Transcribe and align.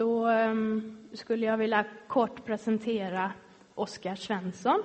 Då 0.00 0.26
ehm, 0.26 0.96
skulle 1.12 1.46
jag 1.46 1.56
vilja 1.56 1.84
kort 2.08 2.44
presentera 2.44 3.32
Oskar 3.74 4.14
Svensson. 4.14 4.82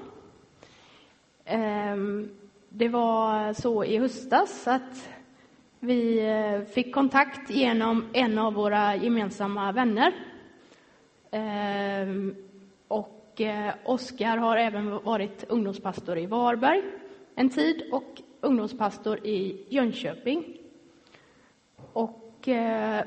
Ehm, 1.45 2.29
det 2.69 2.87
var 2.87 3.53
så 3.53 3.83
i 3.83 3.97
höstas 3.97 4.67
att 4.67 5.09
vi 5.79 6.19
eh, 6.19 6.73
fick 6.73 6.93
kontakt 6.93 7.49
genom 7.49 8.05
en 8.13 8.39
av 8.39 8.53
våra 8.53 8.95
gemensamma 8.95 9.71
vänner. 9.71 10.13
Ehm, 11.31 12.35
och 12.87 13.41
eh, 13.41 13.73
Oskar 13.85 14.37
har 14.37 14.57
även 14.57 14.89
varit 15.03 15.43
ungdomspastor 15.49 16.17
i 16.17 16.25
Varberg 16.25 16.83
en 17.35 17.49
tid 17.49 17.89
och 17.91 18.21
ungdomspastor 18.41 19.25
i 19.25 19.65
Jönköping. 19.69 20.57
Och 21.93 22.47
eh, 22.47 23.05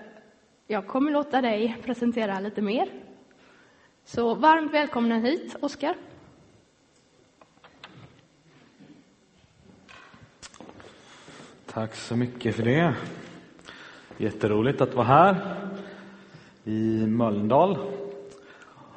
jag 0.70 0.86
kommer 0.86 1.10
låta 1.10 1.40
dig 1.40 1.76
presentera 1.84 2.40
lite 2.40 2.62
mer. 2.62 2.88
Så 4.04 4.34
varmt 4.34 4.72
välkomna 4.72 5.18
hit, 5.18 5.56
Oskar. 5.60 5.96
Tack 11.66 11.94
så 11.94 12.16
mycket 12.16 12.56
för 12.56 12.62
det. 12.62 12.94
Jätteroligt 14.16 14.80
att 14.80 14.94
vara 14.94 15.06
här 15.06 15.36
i 16.64 17.06
Mölndal. 17.06 17.78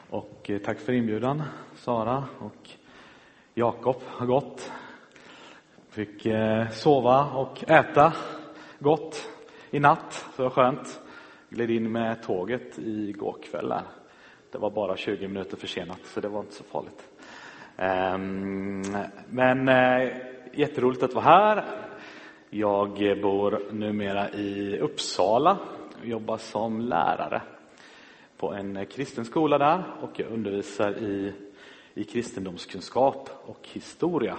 Och 0.09 0.49
eh, 0.49 0.59
tack 0.59 0.79
för 0.79 0.93
inbjudan, 0.93 1.43
Sara 1.75 2.23
och 2.39 2.69
Jakob 3.53 4.01
har 4.05 4.25
gått. 4.25 4.71
Fick 5.89 6.25
eh, 6.25 6.69
sova 6.69 7.25
och 7.25 7.69
äta 7.69 8.13
gott 8.79 9.29
i 9.69 9.79
natt, 9.79 10.13
så 10.13 10.41
det 10.41 10.43
var 10.43 10.49
skönt 10.49 11.00
gled 11.51 11.71
in 11.71 11.91
med 11.91 12.23
tåget 12.23 12.77
igår 12.77 13.37
kväll. 13.43 13.73
Det 14.51 14.57
var 14.57 14.69
bara 14.69 14.97
20 14.97 15.27
minuter 15.27 15.57
försenat, 15.57 15.99
så 16.03 16.21
det 16.21 16.27
var 16.27 16.39
inte 16.39 16.53
så 16.53 16.63
farligt. 16.63 17.07
Ehm, 17.77 18.81
men 19.29 19.69
eh, 19.69 20.11
jätteroligt 20.53 21.03
att 21.03 21.13
vara 21.13 21.25
här. 21.25 21.63
Jag 22.49 23.19
bor 23.21 23.61
numera 23.71 24.29
i 24.29 24.79
Uppsala 24.79 25.57
och 26.01 26.07
jobbar 26.07 26.37
som 26.37 26.81
lärare 26.81 27.41
på 28.37 28.53
en 28.53 28.85
kristen 28.85 29.25
skola 29.25 29.57
där 29.57 29.83
och 30.01 30.19
jag 30.19 30.31
undervisar 30.31 30.91
i, 30.91 31.33
i 31.93 32.03
kristendomskunskap 32.03 33.29
och 33.45 33.67
historia. 33.71 34.37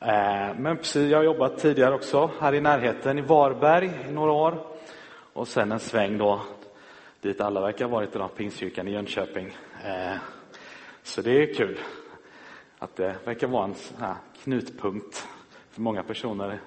Ehm, 0.00 0.56
men 0.56 0.76
precis, 0.76 1.10
jag 1.10 1.18
har 1.18 1.24
jobbat 1.24 1.58
tidigare 1.58 1.94
också 1.94 2.30
här 2.40 2.54
i 2.54 2.60
närheten 2.60 3.18
i 3.18 3.22
Varberg 3.22 3.90
i 4.08 4.12
några 4.12 4.32
år 4.32 4.75
och 5.36 5.48
sen 5.48 5.72
en 5.72 5.78
sväng 5.78 6.18
då 6.18 6.40
dit 7.20 7.40
alla 7.40 7.60
verkar 7.60 7.84
ha 7.84 7.92
varit 7.92 8.14
idag, 8.14 8.34
Pingstkyrkan 8.36 8.88
i 8.88 8.92
Jönköping. 8.92 9.46
Eh, 9.84 10.16
så 11.02 11.22
det 11.22 11.30
är 11.30 11.54
kul 11.54 11.78
att 12.78 12.96
det 12.96 13.16
verkar 13.24 13.46
vara 13.46 13.64
en 13.64 13.74
knutpunkt 14.42 15.28
för 15.70 15.80
många 15.80 16.02
personer, 16.02 16.60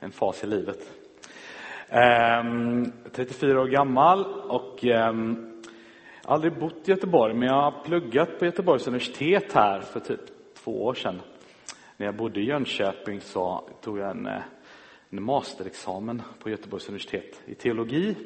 en 0.00 0.12
fas 0.12 0.44
i 0.44 0.46
livet. 0.46 0.78
Ehm, 1.88 2.92
34 3.12 3.60
år 3.60 3.66
gammal 3.66 4.24
och 4.50 4.84
ehm, 4.84 5.62
aldrig 6.22 6.58
bott 6.58 6.88
i 6.88 6.90
Göteborg, 6.90 7.34
men 7.34 7.48
jag 7.48 7.62
har 7.62 7.84
pluggat 7.84 8.38
på 8.38 8.44
Göteborgs 8.44 8.86
universitet 8.86 9.52
här 9.52 9.80
för 9.80 10.00
typ 10.00 10.20
två 10.54 10.84
år 10.84 10.94
sedan. 10.94 11.20
När 11.96 12.06
jag 12.06 12.16
bodde 12.16 12.40
i 12.40 12.44
Jönköping 12.44 13.20
så 13.20 13.68
tog 13.80 13.98
jag 13.98 14.10
en 14.10 14.26
eh, 14.26 14.42
en 15.14 15.22
masterexamen 15.22 16.22
på 16.38 16.50
Göteborgs 16.50 16.88
universitet 16.88 17.42
i 17.46 17.54
teologi. 17.54 18.16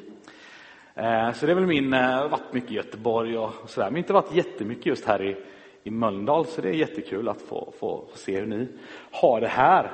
Eh, 0.95 1.33
så 1.33 1.45
det 1.45 1.51
är 1.51 1.55
väl 1.55 1.65
min, 1.65 1.93
har 1.93 2.29
varit 2.29 2.53
mycket 2.53 2.71
i 2.71 2.75
Göteborg 2.75 3.37
och 3.37 3.53
sådär, 3.67 3.89
men 3.89 3.97
inte 3.97 4.13
varit 4.13 4.35
jättemycket 4.35 4.85
just 4.85 5.05
här 5.05 5.23
i, 5.23 5.37
i 5.83 5.91
Mölndal, 5.91 6.45
så 6.45 6.61
det 6.61 6.69
är 6.69 6.73
jättekul 6.73 7.29
att 7.29 7.41
få, 7.41 7.73
få, 7.79 8.05
få 8.11 8.17
se 8.17 8.39
hur 8.39 8.45
ni 8.45 8.67
har 9.11 9.41
det 9.41 9.47
här. 9.47 9.91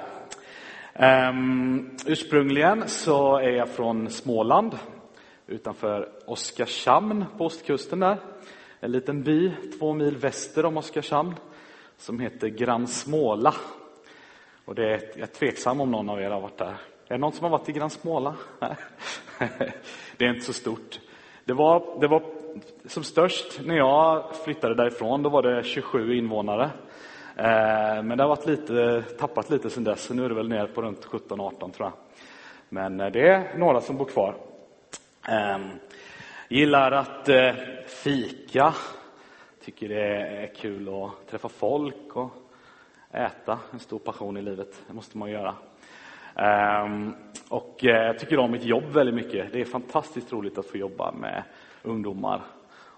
Um, 1.30 1.98
ursprungligen 2.06 2.84
så 2.88 3.38
är 3.38 3.52
jag 3.52 3.70
från 3.70 4.10
Småland, 4.10 4.78
utanför 5.48 6.10
Oskarshamn 6.26 7.26
på 7.38 7.46
ostkusten 7.46 8.00
där. 8.00 8.18
En 8.80 8.92
liten 8.92 9.24
by 9.24 9.52
två 9.80 9.94
mil 9.94 10.18
väster 10.18 10.66
om 10.66 10.78
Oskarshamn 10.78 11.36
som 11.98 12.20
heter 12.20 12.48
Gransmåla. 12.48 13.54
Och 14.66 14.76
det 14.76 14.94
är, 14.94 15.02
jag 15.14 15.22
är 15.22 15.26
tveksam 15.26 15.82
om 15.82 15.92
någon 15.92 16.10
av 16.10 16.22
er 16.22 16.30
har 16.30 16.42
varit 16.42 16.58
där. 16.58 16.76
Är 17.08 17.14
det 17.14 17.18
någon 17.18 17.32
som 17.32 17.44
har 17.44 17.52
varit 17.52 17.70
i 17.70 17.72
Gransmåla? 17.72 18.36
det 20.18 20.26
är 20.26 20.30
inte 20.30 20.46
så 20.46 20.54
stort. 20.54 21.00
Det 21.46 21.54
var, 21.54 21.98
det 22.02 22.08
var 22.08 22.24
som 22.86 23.04
störst 23.04 23.62
när 23.66 23.76
jag 23.76 24.36
flyttade 24.44 24.76
därifrån, 24.76 25.24
då 25.24 25.30
var 25.30 25.42
det 25.42 25.64
27 25.64 26.18
invånare. 26.18 26.64
Eh, 27.36 28.04
men 28.04 28.18
det 28.18 28.24
har 28.24 28.30
varit 28.30 28.46
lite, 28.46 29.04
tappat 29.20 29.50
lite 29.50 29.70
sedan 29.70 29.84
dess, 29.84 30.04
så 30.04 30.14
nu 30.14 30.26
är 30.26 30.30
det 30.30 30.36
väl 30.36 30.50
ner 30.50 30.68
på 30.68 30.82
runt 30.82 31.06
17-18 31.06 31.72
tror 31.72 31.74
jag. 31.80 31.92
Men 32.70 33.00
eh, 33.00 33.12
det 33.12 33.28
är 33.28 33.58
några 33.58 33.82
som 33.82 33.98
bor 33.98 34.06
kvar. 34.06 34.36
Ehm, 35.28 35.70
gillar 36.50 36.92
att 36.92 37.30
eh, 37.30 37.54
fika, 37.88 38.74
tycker 39.66 39.90
det 39.90 40.06
är 40.18 40.56
kul 40.56 40.90
att 40.90 41.28
träffa 41.28 41.50
folk 41.50 42.16
och 42.16 42.45
äta, 43.16 43.60
en 43.72 43.80
stor 43.80 44.00
passion 44.00 44.38
i 44.38 44.42
livet. 44.42 44.84
Det 44.88 44.94
måste 44.94 45.18
man 45.18 45.32
göra. 45.32 45.56
Ehm, 46.36 47.14
och 47.50 47.86
eh, 47.86 48.06
jag 48.06 48.20
tycker 48.20 48.40
om 48.40 48.52
mitt 48.52 48.64
jobb 48.64 48.84
väldigt 48.84 49.16
mycket. 49.16 49.54
Det 49.54 49.62
är 49.62 49.66
fantastiskt 49.66 50.34
roligt 50.34 50.58
att 50.58 50.66
få 50.66 50.78
jobba 50.78 51.12
med 51.12 51.44
ungdomar 51.84 52.42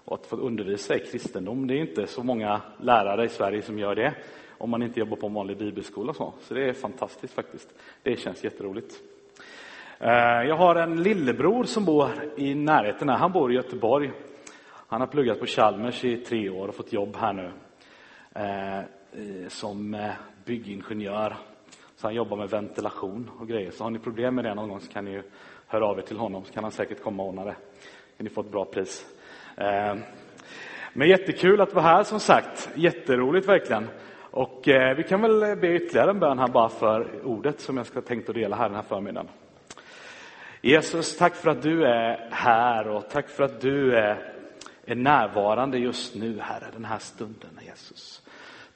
och 0.04 0.14
att 0.14 0.26
få 0.26 0.36
undervisa 0.36 0.96
i 0.96 0.98
kristendom. 0.98 1.66
Det 1.66 1.74
är 1.74 1.80
inte 1.80 2.06
så 2.06 2.22
många 2.22 2.60
lärare 2.80 3.24
i 3.24 3.28
Sverige 3.28 3.62
som 3.62 3.78
gör 3.78 3.94
det 3.94 4.14
om 4.58 4.70
man 4.70 4.82
inte 4.82 5.00
jobbar 5.00 5.16
på 5.16 5.26
en 5.26 5.34
vanlig 5.34 5.58
bibelskola. 5.58 6.14
Så, 6.14 6.34
så 6.40 6.54
det 6.54 6.68
är 6.68 6.72
fantastiskt 6.72 7.34
faktiskt. 7.34 7.68
Det 8.02 8.16
känns 8.16 8.44
jätteroligt. 8.44 8.94
Ehm, 9.98 10.48
jag 10.48 10.56
har 10.56 10.76
en 10.76 11.02
lillebror 11.02 11.64
som 11.64 11.84
bor 11.84 12.08
i 12.36 12.54
närheten. 12.54 13.08
Han 13.08 13.32
bor 13.32 13.52
i 13.52 13.54
Göteborg. 13.54 14.12
Han 14.88 15.00
har 15.00 15.08
pluggat 15.08 15.40
på 15.40 15.46
Chalmers 15.46 16.04
i 16.04 16.16
tre 16.16 16.50
år 16.50 16.68
och 16.68 16.74
fått 16.74 16.92
jobb 16.92 17.16
här 17.16 17.32
nu. 17.32 17.50
Ehm, 18.34 18.84
Eh, 19.12 19.48
som 19.48 19.94
eh, 19.94 20.10
byggingenjör. 20.44 21.36
Så 21.96 22.06
han 22.06 22.14
jobbar 22.14 22.36
med 22.36 22.50
ventilation 22.50 23.30
och 23.40 23.48
grejer. 23.48 23.70
Så 23.70 23.84
har 23.84 23.90
ni 23.90 23.98
problem 23.98 24.34
med 24.34 24.44
det 24.44 24.54
någon 24.54 24.68
gång 24.68 24.80
så 24.80 24.92
kan 24.92 25.04
ni 25.04 25.10
ju 25.10 25.22
höra 25.66 25.86
av 25.86 25.98
er 25.98 26.02
till 26.02 26.16
honom 26.16 26.44
så 26.44 26.52
kan 26.52 26.64
han 26.64 26.72
säkert 26.72 27.02
komma 27.02 27.22
och 27.22 27.28
ordna 27.28 27.44
det. 27.44 27.56
Kan 28.16 28.24
ni 28.24 28.30
få 28.30 28.40
ett 28.40 28.50
bra 28.50 28.64
pris. 28.64 29.06
Eh, 29.56 29.96
men 30.92 31.08
jättekul 31.08 31.60
att 31.60 31.74
vara 31.74 31.84
här 31.84 32.02
som 32.02 32.20
sagt. 32.20 32.70
Jätteroligt 32.74 33.48
verkligen. 33.48 33.88
Och 34.30 34.62
vi 34.96 35.04
kan 35.08 35.22
väl 35.22 35.56
be 35.56 35.74
ytterligare 35.74 36.10
en 36.10 36.20
bön 36.20 36.38
här 36.38 36.48
bara 36.48 36.68
för 36.68 37.26
ordet 37.26 37.60
som 37.60 37.76
jag 37.76 37.86
ska 37.86 38.00
tänkt 38.00 38.28
att 38.28 38.34
dela 38.34 38.56
här 38.56 38.68
den 38.68 38.76
här 38.76 38.82
förmiddagen. 38.82 39.28
Jesus, 40.60 41.16
tack 41.16 41.34
för 41.34 41.50
att 41.50 41.62
du 41.62 41.84
är 41.84 42.28
här 42.30 42.88
och 42.88 43.10
tack 43.10 43.28
för 43.28 43.44
att 43.44 43.60
du 43.60 43.96
är 43.96 44.94
närvarande 44.94 45.78
just 45.78 46.14
nu, 46.14 46.38
Herre, 46.40 46.66
den 46.72 46.84
här 46.84 46.98
stunden, 46.98 47.50
Jesus. 47.66 48.22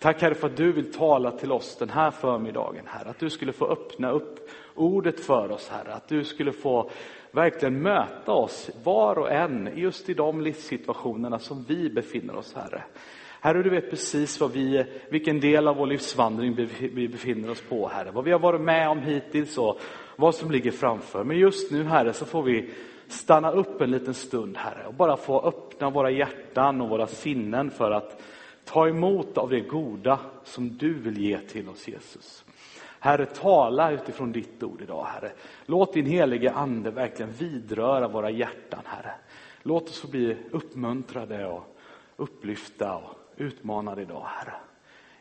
Tack 0.03 0.23
Herre 0.23 0.35
för 0.35 0.47
att 0.47 0.57
du 0.57 0.73
vill 0.73 0.93
tala 0.93 1.31
till 1.31 1.53
oss 1.53 1.77
den 1.77 1.91
här 1.91 2.11
förmiddagen, 2.11 2.85
Herre. 2.87 3.11
Att 3.11 3.19
du 3.19 3.31
skulle 3.31 3.53
få 3.53 3.67
öppna 3.67 4.11
upp 4.11 4.51
ordet 4.75 5.21
för 5.21 5.51
oss, 5.51 5.69
Herre. 5.69 5.95
Att 5.95 6.09
du 6.09 6.25
skulle 6.25 6.53
få 6.53 6.91
verkligen 7.31 7.83
möta 7.83 8.33
oss, 8.33 8.71
var 8.85 9.19
och 9.19 9.33
en, 9.33 9.69
just 9.75 10.09
i 10.09 10.15
de 10.15 10.41
livssituationerna 10.41 11.39
som 11.39 11.65
vi 11.69 11.91
befinner 11.91 12.37
oss, 12.37 12.55
Herre. 12.55 12.83
Herre, 13.41 13.63
du 13.63 13.71
vet 13.71 13.91
precis 13.91 14.41
vad 14.41 14.53
vi, 14.53 14.85
vilken 15.11 15.41
del 15.41 15.69
av 15.69 15.77
vår 15.77 15.87
livsvandring 15.87 16.69
vi 16.95 17.09
befinner 17.09 17.51
oss 17.51 17.63
på, 17.69 17.89
Herre. 17.89 18.11
Vad 18.11 18.25
vi 18.25 18.33
har 18.33 18.39
varit 18.39 18.61
med 18.61 18.89
om 18.89 18.99
hittills 18.99 19.59
och 19.59 19.81
vad 20.17 20.35
som 20.35 20.51
ligger 20.51 20.71
framför. 20.71 21.25
Men 21.25 21.39
just 21.39 21.71
nu, 21.71 21.85
Herre, 21.85 22.13
så 22.13 22.25
får 22.25 22.43
vi 22.43 22.71
stanna 23.09 23.51
upp 23.51 23.81
en 23.81 23.91
liten 23.91 24.15
stund, 24.15 24.57
Herre, 24.57 24.87
och 24.87 24.95
bara 24.95 25.17
få 25.17 25.41
öppna 25.41 25.91
våra 25.91 26.11
hjärtan 26.11 26.81
och 26.81 26.89
våra 26.89 27.07
sinnen 27.07 27.71
för 27.71 27.91
att 27.91 28.23
Ta 28.65 28.89
emot 28.89 29.39
av 29.39 29.51
det 29.51 29.61
goda 29.61 30.21
som 30.45 30.77
du 30.77 30.95
vill 30.95 31.19
ge 31.19 31.39
till 31.39 31.69
oss, 31.69 31.89
Jesus. 31.89 32.45
Herre, 33.01 33.27
tala 33.27 33.91
utifrån 33.91 34.33
ditt 34.33 34.63
ord 34.63 34.81
idag, 34.81 35.05
Herre. 35.05 35.33
Låt 35.67 35.93
din 35.93 36.07
helige 36.07 36.53
Ande 36.53 36.91
verkligen 36.91 37.33
vidröra 37.33 38.09
våra 38.09 38.31
hjärtan, 38.31 38.83
Herre. 38.85 39.15
Låt 39.63 39.89
oss 39.89 40.01
få 40.01 40.09
bli 40.09 40.37
uppmuntrade 40.51 41.47
och 41.47 41.77
upplyfta 42.17 42.97
och 42.97 43.17
utmanade 43.37 44.03
idag, 44.03 44.27
Herre. 44.27 44.55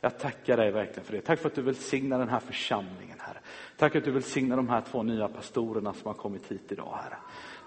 Jag 0.01 0.19
tackar 0.19 0.57
dig 0.57 0.71
verkligen 0.71 1.03
för 1.03 1.13
det. 1.13 1.21
Tack 1.21 1.39
för 1.39 1.49
att 1.49 1.55
du 1.55 1.61
välsignar 1.61 2.19
den 2.19 2.29
här 2.29 2.39
församlingen, 2.39 3.17
Herre. 3.19 3.37
Tack 3.77 3.91
för 3.91 3.99
att 3.99 4.05
du 4.05 4.11
välsignar 4.11 4.57
de 4.57 4.69
här 4.69 4.81
två 4.81 5.03
nya 5.03 5.27
pastorerna 5.27 5.93
som 5.93 6.07
har 6.07 6.13
kommit 6.13 6.51
hit 6.51 6.71
idag, 6.71 6.99
Herre. 7.03 7.17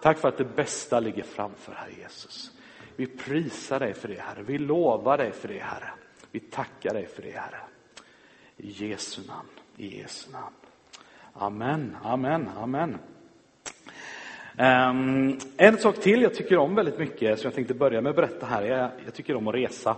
Tack 0.02 0.18
för 0.18 0.28
att 0.28 0.36
det 0.36 0.56
bästa 0.56 1.00
ligger 1.00 1.22
framför, 1.22 1.72
Herre 1.72 1.92
Jesus. 2.02 2.50
Vi 2.96 3.06
prisar 3.06 3.80
dig 3.80 3.94
för 3.94 4.08
det, 4.08 4.20
Herre. 4.20 4.42
Vi 4.42 4.58
lovar 4.58 5.18
dig 5.18 5.32
för 5.32 5.48
det, 5.48 5.58
Herre. 5.58 5.90
Vi 6.30 6.40
tackar 6.40 6.94
dig 6.94 7.06
för 7.06 7.22
det, 7.22 7.30
Herre. 7.30 7.60
I 8.56 8.70
Jesu 8.70 9.22
namn, 9.28 9.48
i 9.76 9.98
Jesu 9.98 10.30
namn. 10.32 10.54
Amen, 11.32 11.96
amen, 12.02 12.50
amen. 12.56 12.98
Um, 14.58 15.38
en 15.56 15.78
sak 15.78 16.00
till 16.00 16.22
jag 16.22 16.34
tycker 16.34 16.58
om 16.58 16.74
väldigt 16.74 16.98
mycket, 16.98 17.38
som 17.38 17.46
jag 17.46 17.54
tänkte 17.54 17.74
börja 17.74 18.00
med 18.00 18.10
att 18.10 18.16
berätta 18.16 18.46
här, 18.46 18.62
jag, 18.62 18.90
jag 19.04 19.14
tycker 19.14 19.36
om 19.36 19.48
att 19.48 19.54
resa. 19.54 19.96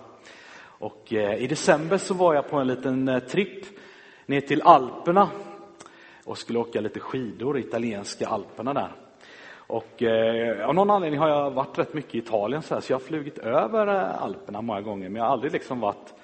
Och 0.63 1.09
uh, 1.13 1.35
i 1.35 1.47
december 1.47 1.99
så 1.99 2.15
var 2.15 2.35
jag 2.35 2.51
på 2.51 2.57
en 2.57 2.67
liten 2.67 3.09
eh, 3.09 3.15
uh, 3.15 3.21
tripp 3.21 3.65
ner 4.27 4.41
till 4.41 4.63
Alperna 4.63 5.29
och 6.25 6.39
skulle 6.39 6.59
åka 6.59 6.81
lite 6.81 7.01
skidor 7.01 7.59
i 7.59 7.61
italienska 7.61 8.29
Alperna 8.29 8.75
där. 8.75 9.06
Och 9.67 10.03
eh, 10.03 10.69
av 10.69 10.75
någon 10.75 10.91
anledning 10.91 11.21
har 11.21 11.29
jag 11.29 11.51
varit 11.51 11.79
rätt 11.79 11.95
mycket 11.95 12.15
i 12.15 12.19
Italien 12.19 12.63
så, 12.63 12.75
här, 12.75 12.81
så 12.81 12.93
jag 12.93 12.99
har 12.99 13.05
flugit 13.05 13.39
över 13.39 13.87
eh, 13.87 14.23
Alperna 14.23 14.63
många 14.63 14.81
gånger, 14.81 15.09
men 15.09 15.17
jag 15.17 15.25
har 15.25 15.33
aldrig 15.33 15.53
liksom 15.53 15.81
varit 15.81 16.15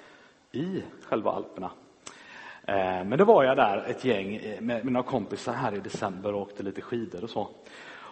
i 0.51 0.83
själva 1.03 1.31
Alperna. 1.31 1.71
Eh, 2.67 3.03
men 3.05 3.17
då 3.17 3.25
var 3.25 3.43
jag 3.43 3.57
där 3.57 3.85
ett 3.87 4.05
gäng 4.05 4.35
eh, 4.35 4.61
med, 4.61 4.85
mina 4.85 4.99
några 4.99 5.11
kompisar 5.11 5.53
här 5.53 5.75
i 5.75 5.79
december 5.79 6.33
och 6.33 6.41
åkte 6.41 6.63
lite 6.63 6.81
skidor 6.81 7.23
och 7.23 7.29
så. 7.29 7.47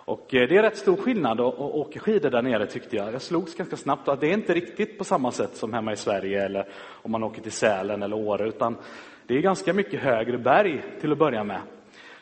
Och 0.05 0.33
eh, 0.33 0.47
det 0.47 0.57
är 0.57 0.63
rätt 0.63 0.77
stor 0.77 0.95
skillnad 0.95 1.41
att, 1.41 1.53
att 1.53 1.59
åka 1.59 1.99
skidor 1.99 2.29
där 2.29 2.41
nere 2.41 2.65
tyckte 2.65 2.95
jag. 2.95 3.13
Jag 3.13 3.21
slogs 3.21 3.55
ganska 3.55 3.77
snabbt 3.77 4.07
att 4.07 4.19
det 4.19 4.27
är 4.27 4.33
inte 4.33 4.53
riktigt 4.53 4.97
på 4.97 5.03
samma 5.03 5.31
sätt 5.31 5.55
som 5.55 5.73
hemma 5.73 5.93
i 5.93 5.95
Sverige 5.95 6.45
eller 6.45 6.67
om 6.87 7.11
man 7.11 7.23
åker 7.23 7.41
till 7.41 7.51
Sälen 7.51 8.03
eller 8.03 8.15
Åre, 8.15 8.47
utan 8.47 8.77
det 9.27 9.37
är 9.37 9.41
ganska 9.41 9.73
mycket 9.73 9.99
högre 9.99 10.37
berg 10.37 10.83
till 11.01 11.11
att 11.11 11.17
börja 11.17 11.43
med. 11.43 11.61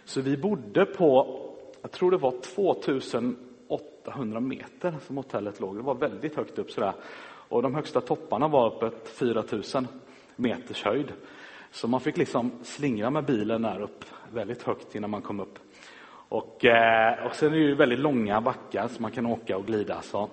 Så 0.06 0.22
vi 0.22 0.38
bodde 0.38 0.86
på, 0.86 1.40
jag 1.82 1.92
tror 1.92 2.12
det 2.12 2.18
var 2.18 2.34
2800 2.42 4.40
meter 4.40 4.96
som 5.08 5.18
hotellet 5.18 5.60
låg. 5.60 5.76
Det 5.76 5.82
var 5.82 5.96
väldigt 5.96 6.36
högt 6.36 6.60
upp 6.60 6.72
sådär. 6.72 6.94
Och 7.50 7.62
de 7.62 7.76
högsta 7.76 8.02
topparna 8.02 8.48
var 8.48 8.68
uppåt 8.68 9.10
4000 9.10 9.88
meters 10.36 10.84
höjd. 10.84 11.14
Så 11.72 11.88
man 11.88 12.02
fick 12.02 12.18
liksom 12.18 12.52
slingra 12.64 13.10
med 13.10 13.26
bilen 13.26 13.62
där 13.62 13.82
upp 13.82 14.06
väldigt 14.32 14.64
högt 14.64 14.96
innan 14.96 15.10
man 15.10 15.22
kom 15.22 15.40
upp. 15.40 15.60
Och, 16.30 16.66
eh, 16.66 17.26
och 17.26 17.36
sen 17.36 17.54
är 17.54 17.58
det 17.58 17.64
ju 17.64 17.76
väldigt 17.76 18.00
långa 18.00 18.42
backar 18.42 18.88
så 18.88 19.02
man 19.02 19.12
kan 19.12 19.26
åka 19.26 19.58
och 19.58 19.66
glida. 19.66 20.02
Så 20.02 20.30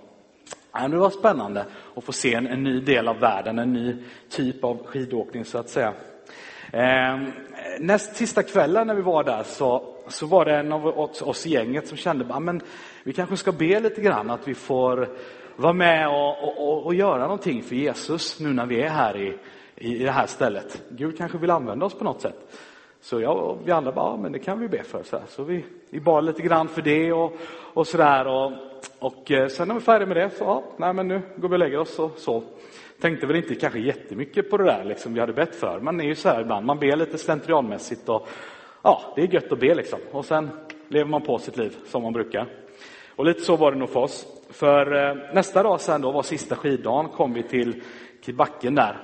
ja, 0.72 0.88
det 0.88 0.96
var 0.96 1.10
spännande 1.10 1.64
att 1.94 2.04
få 2.04 2.12
se 2.12 2.34
en, 2.34 2.46
en 2.46 2.62
ny 2.62 2.80
del 2.80 3.08
av 3.08 3.18
världen, 3.18 3.58
en 3.58 3.72
ny 3.72 3.96
typ 4.30 4.64
av 4.64 4.86
skidåkning 4.86 5.44
så 5.44 5.58
att 5.58 5.68
säga. 5.68 5.94
Eh, 6.72 7.18
näst 7.80 8.16
sista 8.16 8.42
kvällen 8.42 8.86
när 8.86 8.94
vi 8.94 9.02
var 9.02 9.24
där 9.24 9.42
så, 9.42 9.95
så 10.08 10.26
var 10.26 10.44
det 10.44 10.56
en 10.56 10.72
av 10.72 10.86
oss, 10.86 11.46
i 11.46 11.50
gänget 11.50 11.88
som 11.88 11.96
kände 11.96 12.26
ah, 12.30 12.50
att 12.50 12.62
vi 13.04 13.12
kanske 13.12 13.36
ska 13.36 13.52
be 13.52 13.80
lite 13.80 14.00
grann 14.00 14.30
att 14.30 14.48
vi 14.48 14.54
får 14.54 15.08
vara 15.56 15.72
med 15.72 16.08
och, 16.08 16.58
och, 16.58 16.86
och, 16.86 16.94
göra 16.94 17.22
någonting 17.22 17.62
för 17.62 17.76
Jesus 17.76 18.40
nu 18.40 18.52
när 18.52 18.66
vi 18.66 18.80
är 18.80 18.88
här 18.88 19.16
i, 19.16 19.38
i, 19.76 19.98
det 19.98 20.10
här 20.10 20.26
stället. 20.26 20.82
Gud 20.90 21.18
kanske 21.18 21.38
vill 21.38 21.50
använda 21.50 21.86
oss 21.86 21.94
på 21.94 22.04
något 22.04 22.20
sätt. 22.20 22.58
Så 23.00 23.20
jag 23.20 23.38
och 23.38 23.58
vi 23.64 23.72
andra 23.72 23.92
bara, 23.92 24.10
ja, 24.10 24.16
men 24.16 24.32
det 24.32 24.38
kan 24.38 24.60
vi 24.60 24.68
be 24.68 24.82
för. 24.82 25.02
Så, 25.02 25.20
så 25.28 25.42
vi, 25.42 25.64
vi 25.90 26.00
bad 26.00 26.24
lite 26.24 26.42
grann 26.42 26.68
för 26.68 26.82
det 26.82 27.12
och, 27.12 27.32
och 27.74 27.86
sådär. 27.86 28.26
Och, 28.26 28.52
och 28.98 29.30
eh, 29.30 29.48
sen 29.48 29.68
när 29.68 29.74
vi 29.74 29.80
är 29.80 29.84
färdiga 29.84 30.06
med 30.06 30.16
det, 30.16 30.30
så 30.30 30.44
ja, 30.44 30.64
nej, 30.76 30.92
men 30.92 31.08
nu 31.08 31.22
går 31.36 31.48
vi 31.48 31.54
och 31.54 31.58
lägger 31.58 31.78
oss 31.78 31.98
och 31.98 32.12
så. 32.16 32.42
Tänkte 33.00 33.26
väl 33.26 33.36
inte 33.36 33.54
kanske 33.54 33.78
jättemycket 33.78 34.50
på 34.50 34.56
det 34.56 34.64
där 34.64 34.84
liksom, 34.84 35.14
vi 35.14 35.20
hade 35.20 35.32
bett 35.32 35.54
för. 35.54 35.80
Man 35.80 36.00
är 36.00 36.04
ju 36.04 36.14
så 36.14 36.28
här 36.28 36.40
ibland, 36.40 36.66
man 36.66 36.78
ber 36.78 36.96
lite 36.96 37.18
slentrianmässigt 37.18 38.08
och 38.08 38.28
ja, 38.86 39.12
det 39.14 39.22
är 39.22 39.26
gött 39.26 39.52
att 39.52 39.60
be 39.60 39.74
liksom. 39.74 39.98
Och 40.12 40.24
sen 40.24 40.50
lever 40.88 41.10
man 41.10 41.22
på 41.22 41.38
sitt 41.38 41.56
liv 41.56 41.76
som 41.86 42.02
man 42.02 42.12
brukar. 42.12 42.46
Och 43.16 43.24
lite 43.24 43.40
så 43.40 43.56
var 43.56 43.72
det 43.72 43.78
nog 43.78 43.90
för 43.90 44.00
oss. 44.00 44.26
För 44.50 45.08
eh, 45.08 45.34
nästa 45.34 45.62
dag 45.62 45.80
sen 45.80 46.00
då 46.00 46.10
var 46.10 46.22
sista 46.22 46.56
skiddagen, 46.56 47.08
kom 47.08 47.34
vi 47.34 47.42
till, 47.42 47.82
till 48.24 48.34
backen 48.34 48.74
där. 48.74 48.96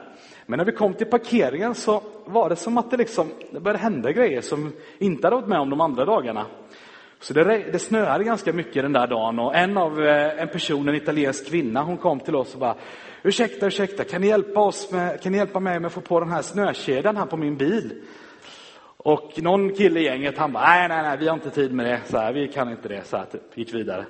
Men 0.47 0.59
när 0.59 0.65
vi 0.65 0.73
kom 0.73 0.95
till 0.95 1.07
parkeringen 1.07 1.75
så 1.75 2.03
var 2.25 2.49
det 2.49 2.57
som 2.57 2.79
att 2.79 2.91
det, 2.91 2.97
liksom, 2.97 3.29
det 3.51 3.61
började 3.61 3.79
hända 3.79 4.13
grejer 4.13 4.41
som 4.41 4.73
inte 4.99 5.27
hade 5.27 5.37
varit 5.37 5.49
med 5.49 5.61
om 5.61 5.71
de 5.71 5.81
andra 5.81 6.05
dagarna. 6.05 6.47
Så 7.21 7.35
det, 7.35 7.45
det 7.73 7.79
snöade 7.79 8.25
ganska 8.25 8.53
mycket 8.53 8.83
den 8.83 8.93
där 8.93 9.07
dagen 9.07 9.39
och 9.39 9.57
en 9.57 9.79
av 9.79 10.05
eh, 10.05 10.43
en 10.43 10.49
person, 10.49 10.89
en 10.89 10.95
italiensk 10.95 11.47
kvinna, 11.47 11.83
hon 11.83 11.97
kom 11.97 12.21
till 12.21 12.37
oss 12.37 12.55
och 12.55 12.61
bara 12.61 12.75
Ursäkta, 13.25 13.67
ursäkta, 13.67 14.05
kan 14.05 14.21
ni 14.21 14.27
hjälpa, 14.27 14.61
oss 14.61 14.93
med, 14.93 15.23
kan 15.23 15.33
ni 15.33 15.39
hjälpa 15.39 15.61
mig 15.61 15.81
med 15.81 15.87
att 15.87 15.93
få 15.93 16.01
på 16.01 16.21
den 16.21 16.31
här 16.31 16.43
snökedjan 16.43 17.17
här 17.17 17.27
på 17.27 17.37
min 17.37 17.57
bil? 17.57 18.03
Och 19.03 19.33
någon 19.43 19.75
kille 19.75 20.01
i 20.01 20.05
gänget, 20.05 20.39
han 20.39 20.53
bara, 20.53 20.67
nej, 20.67 20.89
nej, 20.89 21.03
nej, 21.03 21.19
vi 21.19 21.29
har 21.29 21.35
inte 21.35 21.51
tid 21.51 21.73
med 21.73 21.87
det, 21.87 22.01
så 22.07 22.19
här, 22.19 22.33
vi 22.33 22.49
kan 22.49 22.71
inte 22.71 22.89
det, 22.89 23.05
så 23.05 23.17
här, 23.17 23.25
typ, 23.25 23.59
gick 23.59 23.75
vidare. 23.75 24.07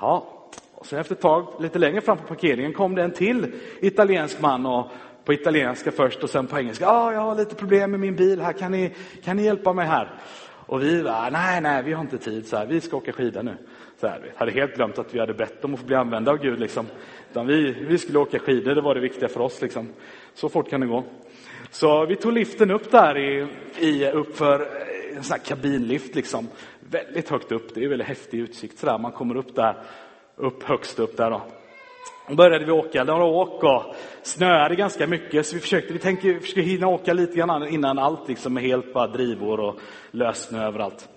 Ja, 0.00 0.26
och 0.74 0.86
sen 0.86 0.98
efter 0.98 1.14
ett 1.14 1.20
tag, 1.20 1.46
lite 1.60 1.78
längre 1.78 2.00
fram 2.00 2.18
på 2.18 2.24
parkeringen, 2.24 2.72
kom 2.72 2.94
det 2.94 3.02
en 3.02 3.10
till 3.10 3.52
italiensk 3.80 4.40
man 4.40 4.66
och 4.66 4.90
på 5.24 5.32
italienska 5.32 5.92
först 5.92 6.22
och 6.22 6.30
sen 6.30 6.46
på 6.46 6.58
engelska. 6.58 6.84
Ja, 6.84 6.90
ah, 6.90 7.12
jag 7.12 7.20
har 7.20 7.34
lite 7.34 7.54
problem 7.54 7.90
med 7.90 8.00
min 8.00 8.16
bil 8.16 8.40
här, 8.40 8.52
kan 8.52 8.72
ni, 8.72 8.94
kan 9.24 9.36
ni 9.36 9.44
hjälpa 9.44 9.72
mig 9.72 9.86
här? 9.86 10.10
Och 10.66 10.82
vi 10.82 11.02
bara, 11.02 11.30
nej, 11.30 11.60
nej, 11.60 11.82
vi 11.82 11.92
har 11.92 12.00
inte 12.00 12.18
tid, 12.18 12.46
så 12.46 12.56
här, 12.56 12.66
vi 12.66 12.80
ska 12.80 12.96
åka 12.96 13.12
skidor 13.12 13.42
nu. 13.42 13.56
Så 14.00 14.06
här, 14.06 14.20
vi 14.22 14.30
hade 14.36 14.52
helt 14.52 14.76
glömt 14.76 14.98
att 14.98 15.14
vi 15.14 15.20
hade 15.20 15.34
bett 15.34 15.64
om 15.64 15.74
att 15.74 15.80
få 15.80 15.86
bli 15.86 15.96
använda 15.96 16.30
av 16.30 16.38
Gud. 16.38 16.60
Liksom. 16.60 16.86
Utan 17.30 17.46
vi, 17.46 17.72
vi 17.72 17.98
skulle 17.98 18.18
åka 18.18 18.38
skidor, 18.38 18.74
det 18.74 18.80
var 18.80 18.94
det 18.94 19.00
viktiga 19.00 19.28
för 19.28 19.40
oss. 19.40 19.62
Liksom. 19.62 19.88
Så 20.34 20.48
fort 20.48 20.70
kan 20.70 20.80
det 20.80 20.86
gå. 20.86 21.04
Så 21.74 22.06
vi 22.06 22.16
tog 22.16 22.32
liften 22.32 22.70
upp 22.70 22.90
där 22.90 23.18
i, 23.18 23.46
i 23.78 24.10
uppför 24.10 24.60
eh, 24.60 25.16
en 25.16 25.24
sån 25.24 25.36
här 25.38 25.44
kabinlift, 25.44 26.14
liksom. 26.14 26.48
väldigt 26.80 27.28
högt 27.28 27.52
upp. 27.52 27.74
Det 27.74 27.84
är 27.84 27.88
väldigt 27.88 28.08
häftig 28.08 28.38
utsikt. 28.38 28.78
Så 28.78 28.86
där. 28.86 28.98
Man 28.98 29.12
kommer 29.12 29.36
upp 29.36 29.54
där, 29.54 29.76
upp 30.36 30.62
högst 30.62 30.98
upp 30.98 31.16
där. 31.16 31.30
Då. 31.30 31.42
Då 32.28 32.34
började 32.34 32.64
vi 32.64 32.72
åka 32.72 33.04
några 33.04 33.24
åk 33.24 33.62
och 33.62 33.94
snöade 34.22 34.76
ganska 34.76 35.06
mycket, 35.06 35.46
så 35.46 35.54
vi 35.54 35.60
försökte, 35.60 35.92
vi 35.92 35.98
tänkte 35.98 36.28
vi 36.28 36.40
försökte 36.40 36.60
hinna 36.60 36.86
åka 36.86 37.12
lite 37.12 37.36
grann 37.36 37.68
innan 37.68 37.98
allt 37.98 38.28
liksom 38.28 38.56
är 38.56 38.60
helt 38.60 38.92
bara 38.92 39.06
drivor 39.06 39.60
och 39.60 39.80
lössnö 40.10 40.66
överallt. 40.66 41.08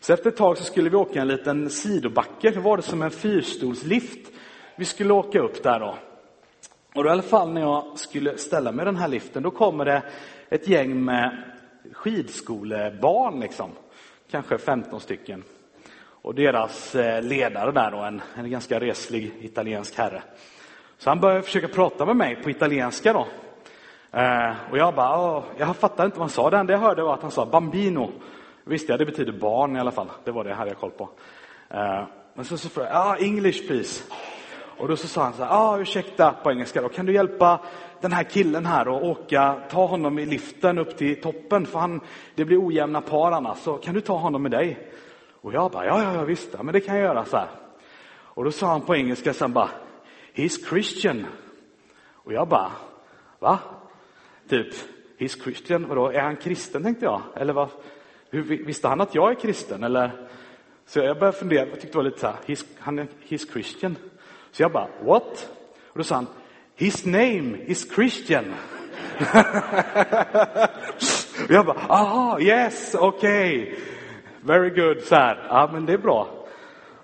Så 0.00 0.12
efter 0.12 0.30
ett 0.30 0.36
tag 0.36 0.58
så 0.58 0.64
skulle 0.64 0.90
vi 0.90 0.96
åka 0.96 1.20
en 1.20 1.28
liten 1.28 1.70
sidobacke, 1.70 2.50
det 2.50 2.60
var 2.60 2.76
det 2.76 2.82
som 2.82 3.02
en 3.02 3.10
fyrstolslift 3.10 4.30
vi 4.76 4.84
skulle 4.84 5.12
åka 5.12 5.40
upp 5.40 5.62
där 5.62 5.80
då. 5.80 5.96
Och 6.94 7.04
då 7.04 7.08
i 7.08 7.12
alla 7.12 7.22
fall 7.22 7.52
när 7.52 7.60
jag 7.60 7.98
skulle 7.98 8.38
ställa 8.38 8.72
mig 8.72 8.82
i 8.82 8.86
den 8.86 8.96
här 8.96 9.08
liften, 9.08 9.42
då 9.42 9.50
kommer 9.50 9.84
det 9.84 10.02
ett 10.48 10.68
gäng 10.68 11.04
med 11.04 11.42
skidskolebarn, 11.92 13.40
liksom. 13.40 13.70
kanske 14.30 14.58
15 14.58 15.00
stycken. 15.00 15.44
Och 16.22 16.34
deras 16.34 16.94
eh, 16.94 17.22
ledare 17.22 17.72
där 17.72 17.90
då, 17.90 17.98
en, 17.98 18.22
en 18.36 18.50
ganska 18.50 18.80
reslig 18.80 19.32
italiensk 19.40 19.98
herre. 19.98 20.22
Så 20.98 21.10
han 21.10 21.20
började 21.20 21.42
försöka 21.42 21.68
prata 21.68 22.06
med 22.06 22.16
mig 22.16 22.36
på 22.36 22.50
italienska 22.50 23.12
då. 23.12 23.26
Eh, 24.18 24.52
och 24.70 24.78
jag 24.78 24.94
bara, 24.94 25.42
jag 25.56 25.76
fattade 25.76 26.06
inte 26.06 26.18
vad 26.18 26.28
han 26.28 26.30
sa. 26.30 26.50
Det 26.50 26.56
enda 26.56 26.72
jag 26.72 26.80
hörde 26.80 27.02
var 27.02 27.14
att 27.14 27.22
han 27.22 27.30
sa 27.30 27.46
bambino. 27.46 28.10
Visste 28.64 28.92
jag, 28.92 28.98
det 28.98 29.06
betyder 29.06 29.32
barn 29.32 29.76
i 29.76 29.80
alla 29.80 29.90
fall. 29.90 30.08
Det 30.24 30.30
var 30.30 30.44
det 30.44 30.50
jag 30.50 30.56
hade 30.56 30.70
jag 30.70 30.78
koll 30.78 30.90
på. 30.90 31.08
Eh, 31.70 32.04
men 32.34 32.44
så, 32.44 32.58
så 32.58 32.68
frågade 32.68 32.94
jag, 32.94 33.06
ah, 33.06 33.16
English 33.16 33.66
please. 33.66 34.04
Och 34.78 34.88
då 34.88 34.96
så 34.96 35.08
sa 35.08 35.22
han 35.22 35.32
så 35.32 35.44
här, 35.44 35.50
ah, 35.50 35.78
ursäkta 35.78 36.32
på 36.32 36.50
engelska 36.50 36.82
då, 36.82 36.88
kan 36.88 37.06
du 37.06 37.12
hjälpa 37.12 37.60
den 38.00 38.12
här 38.12 38.24
killen 38.24 38.66
här 38.66 38.88
och 38.88 39.04
åka, 39.04 39.60
ta 39.70 39.86
honom 39.86 40.18
i 40.18 40.26
liften 40.26 40.78
upp 40.78 40.96
till 40.96 41.20
toppen, 41.20 41.66
för 41.66 41.78
han, 41.78 42.00
det 42.34 42.44
blir 42.44 42.66
ojämna 42.66 43.00
par 43.00 43.32
annars, 43.32 43.58
så 43.58 43.76
kan 43.76 43.94
du 43.94 44.00
ta 44.00 44.18
honom 44.18 44.42
med 44.42 44.50
dig? 44.50 44.88
Och 45.40 45.52
jag 45.52 45.70
bara, 45.70 45.86
ja, 45.86 46.02
ja, 46.02 46.14
ja 46.14 46.24
visst, 46.24 46.48
ja, 46.52 46.62
men 46.62 46.72
det 46.72 46.80
kan 46.80 46.96
jag 46.96 47.04
göra 47.04 47.24
så 47.24 47.36
här. 47.36 47.48
Och 48.34 48.44
då 48.44 48.50
sa 48.50 48.66
han 48.66 48.80
på 48.80 48.96
engelska 48.96 49.34
sen 49.34 49.52
bara, 49.52 49.70
he's 50.34 50.68
Christian. 50.68 51.26
Och 52.12 52.32
jag 52.32 52.48
bara, 52.48 52.72
va? 53.38 53.58
Typ, 54.48 54.74
he's 55.18 55.42
Christian, 55.42 55.88
vadå, 55.88 56.08
är 56.08 56.20
han 56.20 56.36
kristen 56.36 56.82
tänkte 56.82 57.04
jag? 57.04 57.22
Eller 57.36 57.52
vad? 57.52 57.68
Hur, 58.30 58.42
visste 58.42 58.88
han 58.88 59.00
att 59.00 59.14
jag 59.14 59.30
är 59.30 59.34
kristen? 59.34 59.84
Eller? 59.84 60.28
Så 60.86 60.98
jag 60.98 61.18
började 61.18 61.38
fundera, 61.38 61.66
jag 61.66 61.80
tyckte 61.80 61.88
det 61.88 61.96
var 61.96 62.04
lite 62.04 62.20
så 62.20 62.26
här, 62.26 62.36
he's, 62.46 62.64
han 62.78 62.98
är, 62.98 63.06
he's 63.28 63.52
Christian. 63.52 63.96
Så 64.52 64.62
jag 64.62 64.72
bara, 64.72 64.88
what? 65.00 65.50
Och 65.88 65.98
då 65.98 66.04
sa 66.04 66.14
han, 66.14 66.26
his 66.76 67.06
name 67.06 67.58
is 67.66 67.94
Christian. 67.94 68.44
och 71.44 71.50
jag 71.50 71.66
bara, 71.66 71.78
aha, 71.88 72.40
yes, 72.40 72.94
okej. 72.98 73.62
Okay. 73.62 73.74
Very 74.44 74.70
good, 74.70 75.02
så 75.02 75.14
här. 75.14 75.46
Ja, 75.48 75.70
men 75.72 75.86
det 75.86 75.92
är 75.92 75.98
bra. 75.98 76.28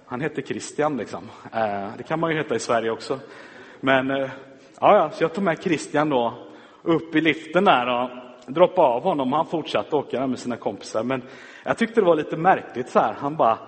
Han 0.07 0.21
heter 0.21 0.43
Christian 0.43 0.97
liksom. 0.97 1.31
Eh, 1.53 1.89
det 1.97 2.03
kan 2.03 2.21
man 2.21 2.31
ju 2.31 2.37
heta 2.37 2.55
i 2.55 2.59
Sverige 2.59 2.91
också. 2.91 3.21
Men, 3.81 4.11
eh, 4.11 4.31
ja, 4.81 4.97
ja, 4.97 5.11
så 5.11 5.25
jag 5.25 5.35
tog 5.35 5.45
med 5.45 5.63
Christian 5.63 6.09
då 6.09 6.35
upp 6.83 7.15
i 7.15 7.21
liften 7.21 7.65
där 7.65 7.87
och 7.87 8.11
droppade 8.47 8.89
av 8.89 9.03
honom. 9.03 9.33
Han 9.33 9.47
fortsatte 9.47 9.97
åka 9.97 10.21
där 10.21 10.27
med 10.27 10.39
sina 10.39 10.57
kompisar. 10.57 11.03
Men 11.03 11.23
jag 11.65 11.79
tyckte 11.79 12.01
det 12.01 12.07
var 12.07 12.17
lite 12.17 12.37
märkligt 12.37 12.89
så 12.89 12.99
här. 12.99 13.13
Han 13.13 13.37
bara, 13.37 13.59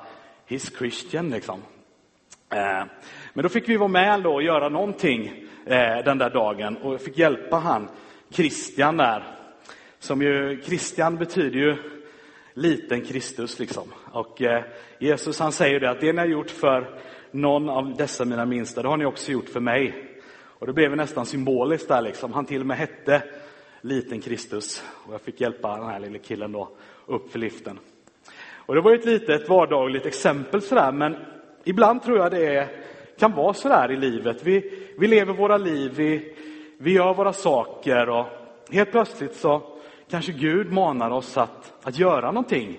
he's 0.48 0.78
Christian 0.78 1.30
liksom. 1.30 1.62
Eh, 2.50 2.84
men 3.32 3.42
då 3.42 3.48
fick 3.48 3.68
vi 3.68 3.76
vara 3.76 3.88
med 3.88 4.22
då 4.22 4.34
och 4.34 4.42
göra 4.42 4.68
någonting 4.68 5.44
eh, 5.66 6.04
den 6.04 6.18
där 6.18 6.30
dagen 6.30 6.76
och 6.76 6.94
jag 6.94 7.00
fick 7.00 7.18
hjälpa 7.18 7.56
han 7.56 7.88
Christian 8.30 8.96
där. 8.96 9.24
Som 9.98 10.22
ju, 10.22 10.62
Christian 10.62 11.16
betyder 11.16 11.58
ju 11.58 11.76
liten 12.54 13.00
Kristus 13.00 13.58
liksom. 13.58 13.92
Och 14.12 14.42
eh, 14.42 14.64
Jesus 14.98 15.40
han 15.40 15.52
säger 15.52 15.80
det 15.80 15.90
att 15.90 16.00
det 16.00 16.12
ni 16.12 16.18
har 16.18 16.26
gjort 16.26 16.50
för 16.50 17.00
någon 17.30 17.68
av 17.68 17.96
dessa 17.96 18.24
mina 18.24 18.46
minsta, 18.46 18.82
det 18.82 18.88
har 18.88 18.96
ni 18.96 19.04
också 19.04 19.32
gjort 19.32 19.48
för 19.48 19.60
mig. 19.60 20.06
Och 20.32 20.66
det 20.66 20.72
blev 20.72 20.96
nästan 20.96 21.26
symboliskt 21.26 21.88
där 21.88 22.02
liksom. 22.02 22.32
Han 22.32 22.46
till 22.46 22.60
och 22.60 22.66
med 22.66 22.76
hette 22.76 23.22
liten 23.80 24.20
Kristus. 24.20 24.84
Och 25.06 25.14
jag 25.14 25.20
fick 25.20 25.40
hjälpa 25.40 25.76
den 25.76 25.86
här 25.86 26.00
lille 26.00 26.18
killen 26.18 26.52
då 26.52 26.68
upp 27.06 27.32
för 27.32 27.38
liften. 27.38 27.78
Och 28.52 28.74
det 28.74 28.80
var 28.80 28.90
ju 28.90 28.98
ett 28.98 29.06
litet 29.06 29.48
vardagligt 29.48 30.06
exempel 30.06 30.62
sådär, 30.62 30.92
men 30.92 31.16
ibland 31.64 32.02
tror 32.02 32.18
jag 32.18 32.30
det 32.30 32.46
är, 32.46 32.68
kan 33.18 33.32
vara 33.32 33.54
så 33.54 33.68
där 33.68 33.90
i 33.90 33.96
livet. 33.96 34.42
Vi, 34.42 34.72
vi 34.98 35.06
lever 35.06 35.32
våra 35.32 35.56
liv, 35.56 35.92
vi, 35.96 36.34
vi 36.78 36.92
gör 36.92 37.14
våra 37.14 37.32
saker 37.32 38.08
och 38.08 38.26
helt 38.70 38.90
plötsligt 38.90 39.36
så 39.36 39.62
kanske 40.10 40.32
Gud 40.32 40.72
manar 40.72 41.10
oss 41.10 41.36
att, 41.36 41.72
att 41.82 41.98
göra 41.98 42.32
någonting. 42.32 42.78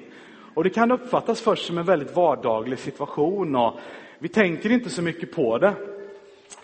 Och 0.54 0.64
det 0.64 0.70
kan 0.70 0.92
uppfattas 0.92 1.42
först 1.42 1.66
som 1.66 1.78
en 1.78 1.86
väldigt 1.86 2.16
vardaglig 2.16 2.80
situation 2.80 3.56
och 3.56 3.80
vi 4.20 4.28
tänker 4.28 4.72
inte 4.72 4.90
så 4.90 5.02
mycket 5.02 5.32
på 5.32 5.58
det. 5.58 5.74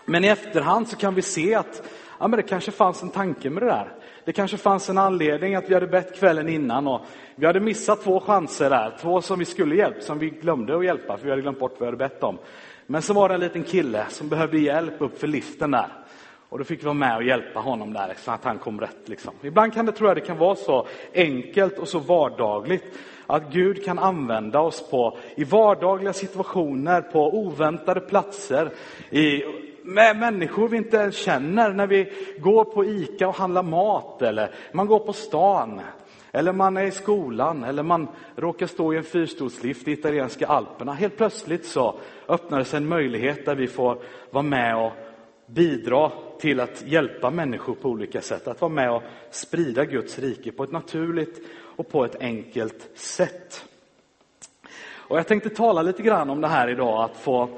Men 0.04 0.24
i 0.24 0.28
efterhand 0.28 0.88
så 0.88 0.96
kan 0.96 1.14
vi 1.14 1.22
se 1.22 1.54
att 1.54 1.82
ja, 2.18 2.28
men 2.28 2.36
det 2.36 2.42
kanske 2.42 2.70
fanns 2.70 3.02
en 3.02 3.10
tanke 3.10 3.50
med 3.50 3.62
det 3.62 3.66
där. 3.66 3.92
Det 4.24 4.32
kanske 4.32 4.56
fanns 4.56 4.90
en 4.90 4.98
anledning 4.98 5.54
att 5.54 5.70
vi 5.70 5.74
hade 5.74 5.86
bett 5.86 6.18
kvällen 6.18 6.48
innan 6.48 6.86
och 6.86 7.00
vi 7.34 7.46
hade 7.46 7.60
missat 7.60 8.02
två 8.02 8.20
chanser 8.20 8.70
där, 8.70 8.96
två 9.00 9.22
som 9.22 9.38
vi 9.38 9.44
skulle 9.44 9.76
hjälpa, 9.76 10.00
som 10.00 10.18
vi 10.18 10.30
glömde 10.30 10.76
att 10.76 10.84
hjälpa 10.84 11.16
för 11.16 11.24
vi 11.24 11.30
hade 11.30 11.42
glömt 11.42 11.58
bort 11.58 11.72
vad 11.72 11.80
vi 11.80 11.86
hade 11.86 11.96
bett 11.96 12.22
om. 12.22 12.38
Men 12.86 13.02
så 13.02 13.12
var 13.12 13.28
det 13.28 13.34
en 13.34 13.40
liten 13.40 13.64
kille 13.64 14.06
som 14.08 14.28
behövde 14.28 14.58
hjälp 14.58 14.94
upp 14.98 15.18
för 15.18 15.26
liften 15.26 15.70
där. 15.70 15.88
Och 16.48 16.58
då 16.58 16.64
fick 16.64 16.80
vi 16.80 16.84
vara 16.84 16.94
med 16.94 17.16
och 17.16 17.22
hjälpa 17.22 17.60
honom 17.60 17.92
där 17.92 18.14
så 18.16 18.30
att 18.30 18.44
han 18.44 18.58
kom 18.58 18.80
rätt. 18.80 19.08
Liksom. 19.08 19.34
Ibland 19.42 19.74
kan 19.74 19.86
det, 19.86 19.92
tror 19.92 20.10
jag 20.10 20.16
det 20.16 20.20
kan 20.20 20.38
vara 20.38 20.56
så 20.56 20.86
enkelt 21.14 21.78
och 21.78 21.88
så 21.88 21.98
vardagligt 21.98 22.98
att 23.26 23.52
Gud 23.52 23.84
kan 23.84 23.98
använda 23.98 24.60
oss 24.60 24.90
på, 24.90 25.18
i 25.36 25.44
vardagliga 25.44 26.12
situationer, 26.12 27.00
på 27.00 27.38
oväntade 27.38 28.00
platser, 28.00 28.70
i, 29.10 29.42
med 29.88 30.16
människor 30.16 30.68
vi 30.68 30.76
inte 30.76 30.96
ens 30.96 31.16
känner, 31.16 31.72
när 31.72 31.86
vi 31.86 32.12
går 32.38 32.64
på 32.64 32.84
ICA 32.84 33.28
och 33.28 33.34
handlar 33.34 33.62
mat, 33.62 34.22
eller 34.22 34.54
man 34.72 34.86
går 34.86 34.98
på 34.98 35.12
stan, 35.12 35.80
eller 36.32 36.52
man 36.52 36.76
är 36.76 36.84
i 36.84 36.90
skolan, 36.90 37.64
eller 37.64 37.82
man 37.82 38.08
råkar 38.36 38.66
stå 38.66 38.94
i 38.94 38.96
en 38.96 39.04
fyrstolslift 39.04 39.88
i 39.88 39.92
italienska 39.92 40.46
alperna. 40.46 40.92
Helt 40.92 41.16
plötsligt 41.16 41.66
så 41.66 41.98
öppnar 42.28 42.64
sig 42.64 42.76
en 42.76 42.88
möjlighet 42.88 43.46
där 43.46 43.54
vi 43.54 43.66
får 43.66 43.98
vara 44.30 44.42
med 44.42 44.76
och 44.76 44.92
bidra 45.46 46.12
till 46.40 46.60
att 46.60 46.84
hjälpa 46.86 47.30
människor 47.30 47.74
på 47.74 47.88
olika 47.88 48.20
sätt, 48.20 48.48
att 48.48 48.60
vara 48.60 48.72
med 48.72 48.90
och 48.90 49.02
sprida 49.30 49.84
Guds 49.84 50.18
rike 50.18 50.52
på 50.52 50.64
ett 50.64 50.72
naturligt 50.72 51.40
och 51.76 51.88
på 51.88 52.04
ett 52.04 52.16
enkelt 52.20 52.90
sätt. 52.94 53.64
Och 54.94 55.18
jag 55.18 55.26
tänkte 55.26 55.50
tala 55.50 55.82
lite 55.82 56.02
grann 56.02 56.30
om 56.30 56.40
det 56.40 56.48
här 56.48 56.70
idag, 56.70 57.04
att 57.04 57.16
få 57.16 57.48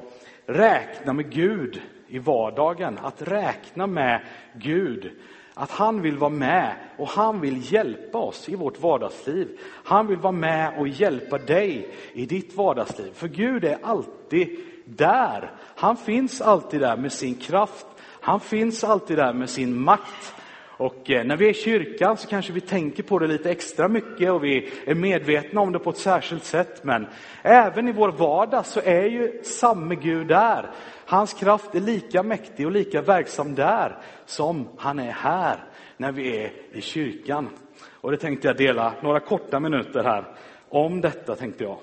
räkna 0.46 1.12
med 1.12 1.32
Gud 1.32 1.80
i 2.10 2.18
vardagen, 2.18 2.98
att 3.02 3.22
räkna 3.22 3.86
med 3.86 4.20
Gud. 4.54 5.10
Att 5.54 5.70
han 5.70 6.02
vill 6.02 6.18
vara 6.18 6.30
med 6.30 6.74
och 6.96 7.08
han 7.08 7.40
vill 7.40 7.72
hjälpa 7.72 8.18
oss 8.18 8.48
i 8.48 8.56
vårt 8.56 8.80
vardagsliv. 8.80 9.58
Han 9.84 10.06
vill 10.06 10.18
vara 10.18 10.32
med 10.32 10.78
och 10.78 10.88
hjälpa 10.88 11.38
dig 11.38 11.94
i 12.12 12.26
ditt 12.26 12.56
vardagsliv. 12.56 13.12
För 13.12 13.28
Gud 13.28 13.64
är 13.64 13.78
alltid 13.82 14.60
där. 14.84 15.50
Han 15.76 15.96
finns 15.96 16.40
alltid 16.40 16.80
där 16.80 16.96
med 16.96 17.12
sin 17.12 17.34
kraft. 17.34 17.86
Han 18.20 18.40
finns 18.40 18.84
alltid 18.84 19.16
där 19.16 19.32
med 19.32 19.50
sin 19.50 19.80
makt. 19.80 20.34
Och 20.80 21.10
eh, 21.10 21.24
när 21.24 21.36
vi 21.36 21.46
är 21.46 21.50
i 21.50 21.54
kyrkan 21.54 22.16
så 22.16 22.28
kanske 22.28 22.52
vi 22.52 22.60
tänker 22.60 23.02
på 23.02 23.18
det 23.18 23.26
lite 23.26 23.50
extra 23.50 23.88
mycket 23.88 24.30
och 24.30 24.44
vi 24.44 24.70
är 24.84 24.94
medvetna 24.94 25.60
om 25.60 25.72
det 25.72 25.78
på 25.78 25.90
ett 25.90 25.96
särskilt 25.96 26.44
sätt. 26.44 26.84
Men 26.84 27.06
även 27.42 27.88
i 27.88 27.92
vår 27.92 28.12
vardag 28.12 28.66
så 28.66 28.80
är 28.80 29.04
ju 29.04 29.40
samme 29.42 29.94
Gud 29.94 30.26
där. 30.26 30.70
Hans 31.06 31.34
kraft 31.34 31.74
är 31.74 31.80
lika 31.80 32.22
mäktig 32.22 32.66
och 32.66 32.72
lika 32.72 33.02
verksam 33.02 33.54
där 33.54 33.98
som 34.26 34.68
han 34.76 34.98
är 34.98 35.12
här 35.12 35.64
när 35.96 36.12
vi 36.12 36.36
är 36.36 36.52
i 36.72 36.80
kyrkan. 36.80 37.48
Och 37.90 38.10
det 38.10 38.16
tänkte 38.16 38.48
jag 38.48 38.56
dela 38.56 38.92
några 39.02 39.20
korta 39.20 39.60
minuter 39.60 40.04
här 40.04 40.24
om 40.68 41.00
detta 41.00 41.36
tänkte 41.36 41.64
jag. 41.64 41.78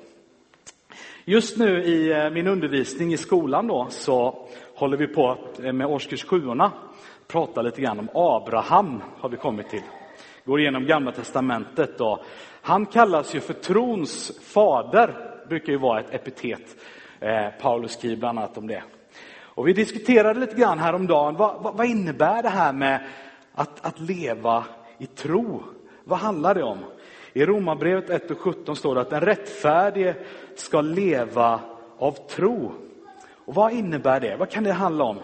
Just 1.26 1.58
nu 1.58 1.84
i 1.84 2.12
eh, 2.12 2.30
min 2.30 2.48
undervisning 2.48 3.14
i 3.14 3.18
skolan 3.18 3.68
då 3.68 3.88
så 3.90 4.48
håller 4.76 4.98
vi 4.98 5.08
på 5.08 5.38
eh, 5.64 5.74
med 5.74 5.88
årskurs 5.88 6.26
7 6.26 6.42
prata 7.28 7.62
lite 7.62 7.82
grann 7.82 8.00
om 8.00 8.10
Abraham, 8.14 9.02
har 9.18 9.30
vi 9.30 9.38
kommit 9.38 9.70
till. 9.70 9.84
Går 10.46 10.60
igenom 10.60 10.86
Gamla 10.86 11.12
Testamentet 11.12 11.98
då. 11.98 12.24
han 12.62 12.86
kallas 12.86 13.36
ju 13.36 13.40
för 13.40 13.54
trons 13.54 14.32
fader, 14.42 15.14
brukar 15.50 15.72
ju 15.72 15.78
vara 15.78 16.00
ett 16.00 16.14
epitet. 16.14 16.76
Eh, 17.20 17.50
Paulus 17.62 17.92
skriver 17.92 18.16
bland 18.16 18.40
annat 18.40 18.58
om 18.58 18.68
det. 18.68 18.84
Och 19.40 19.68
vi 19.68 19.74
diskuterade 19.74 20.40
lite 20.40 20.56
grann 20.56 20.80
häromdagen, 20.80 21.36
vad, 21.36 21.62
vad, 21.62 21.78
vad 21.78 21.86
innebär 21.86 22.44
det 22.44 22.50
här 22.50 22.74
med 22.74 23.08
att, 23.54 23.86
att 23.86 24.00
leva 24.00 24.66
i 24.98 25.06
tro? 25.06 25.64
Vad 26.04 26.20
handlar 26.20 26.56
det 26.56 26.64
om? 26.64 26.78
I 27.34 27.46
Romarbrevet 27.46 28.10
1 28.10 28.32
och 28.32 28.40
17 28.40 28.76
står 28.76 28.96
det 28.96 29.02
att 29.02 29.10
den 29.10 29.22
rättfärdige 29.22 30.16
ska 30.56 30.82
leva 30.82 31.60
av 31.98 32.12
tro. 32.12 32.72
Och 33.46 33.56
vad 33.56 33.74
innebär 33.74 34.20
det? 34.20 34.36
Vad 34.36 34.50
kan 34.50 34.64
det 34.64 34.74
handla 34.74 35.04
om? 35.04 35.18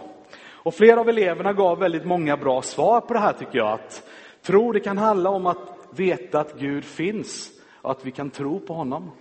Och 0.63 0.73
flera 0.73 0.99
av 0.99 1.09
eleverna 1.09 1.53
gav 1.53 1.79
väldigt 1.79 2.05
många 2.05 2.37
bra 2.37 2.61
svar 2.61 3.01
på 3.01 3.13
det 3.13 3.19
här 3.19 3.33
tycker 3.33 3.57
jag. 3.57 3.71
Att 3.71 4.03
tro, 4.41 4.71
det 4.71 4.79
kan 4.79 4.97
handla 4.97 5.29
om 5.29 5.47
att 5.47 5.57
veta 5.89 6.39
att 6.39 6.59
Gud 6.59 6.85
finns 6.85 7.51
och 7.81 7.91
att 7.91 8.05
vi 8.05 8.11
kan 8.11 8.29
tro 8.29 8.59
på 8.59 8.73
honom. 8.73 9.11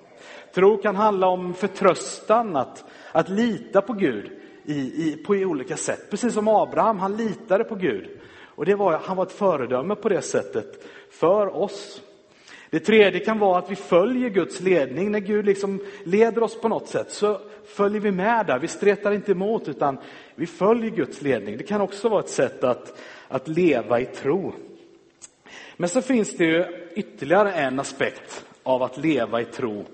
Tro 0.54 0.76
kan 0.76 0.96
handla 0.96 1.26
om 1.26 1.54
förtröstan, 1.54 2.56
att, 2.56 2.84
att 3.12 3.28
lita 3.28 3.82
på 3.82 3.92
Gud 3.92 4.30
i, 4.64 4.74
i, 4.74 5.16
på 5.26 5.32
olika 5.32 5.76
sätt. 5.76 6.10
Precis 6.10 6.34
som 6.34 6.48
Abraham, 6.48 6.98
han 6.98 7.16
litade 7.16 7.64
på 7.64 7.74
Gud. 7.74 8.20
Och 8.54 8.64
det 8.64 8.74
var, 8.74 9.00
han 9.04 9.16
var 9.16 9.26
ett 9.26 9.32
föredöme 9.32 9.94
på 9.94 10.08
det 10.08 10.22
sättet 10.22 10.86
för 11.10 11.56
oss. 11.56 12.02
Det 12.72 12.80
tredje 12.80 13.20
kan 13.20 13.38
vara 13.38 13.58
att 13.58 13.70
vi 13.70 13.76
följer 13.76 14.30
Guds 14.30 14.60
ledning. 14.60 15.10
När 15.10 15.18
Gud 15.18 15.46
liksom 15.46 15.80
leder 16.04 16.42
oss 16.42 16.60
på 16.60 16.68
något 16.68 16.88
sätt 16.88 17.12
så 17.12 17.40
följer 17.66 18.00
vi 18.00 18.10
med 18.10 18.46
där. 18.46 18.58
Vi 18.58 18.68
stretar 18.68 19.12
inte 19.12 19.32
emot 19.32 19.68
utan 19.68 19.98
vi 20.34 20.46
följer 20.46 20.90
Guds 20.90 21.22
ledning. 21.22 21.56
Det 21.56 21.64
kan 21.64 21.80
också 21.80 22.08
vara 22.08 22.20
ett 22.20 22.28
sätt 22.28 22.64
att, 22.64 22.98
att 23.28 23.48
leva 23.48 24.00
i 24.00 24.06
tro. 24.06 24.54
Men 25.76 25.88
så 25.88 26.02
finns 26.02 26.36
det 26.36 26.44
ju 26.44 26.88
ytterligare 26.94 27.52
en 27.52 27.80
aspekt 27.80 28.44
av 28.62 28.82
att 28.82 28.96
leva 28.96 29.40
i 29.40 29.44
tro. 29.44 29.84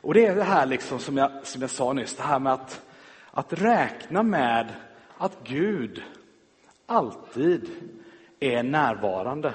Och 0.00 0.14
det 0.14 0.26
är 0.26 0.36
det 0.36 0.42
här 0.42 0.66
liksom 0.66 0.98
som 0.98 1.16
jag, 1.16 1.30
som 1.42 1.60
jag 1.60 1.70
sa 1.70 1.92
nyss, 1.92 2.16
det 2.16 2.22
här 2.22 2.38
med 2.38 2.52
att, 2.52 2.82
att 3.30 3.52
räkna 3.52 4.22
med 4.22 4.72
att 5.18 5.38
Gud 5.44 6.02
alltid 6.86 7.70
är 8.40 8.62
närvarande. 8.62 9.54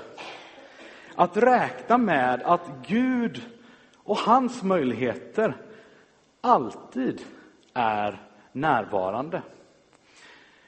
Att 1.16 1.38
räkna 1.38 1.98
med 1.98 2.42
att 2.44 2.70
Gud 2.88 3.42
och 3.96 4.18
hans 4.18 4.64
möjligheter 4.64 5.58
alltid 6.42 7.22
är 7.74 8.22
närvarande. 8.52 9.42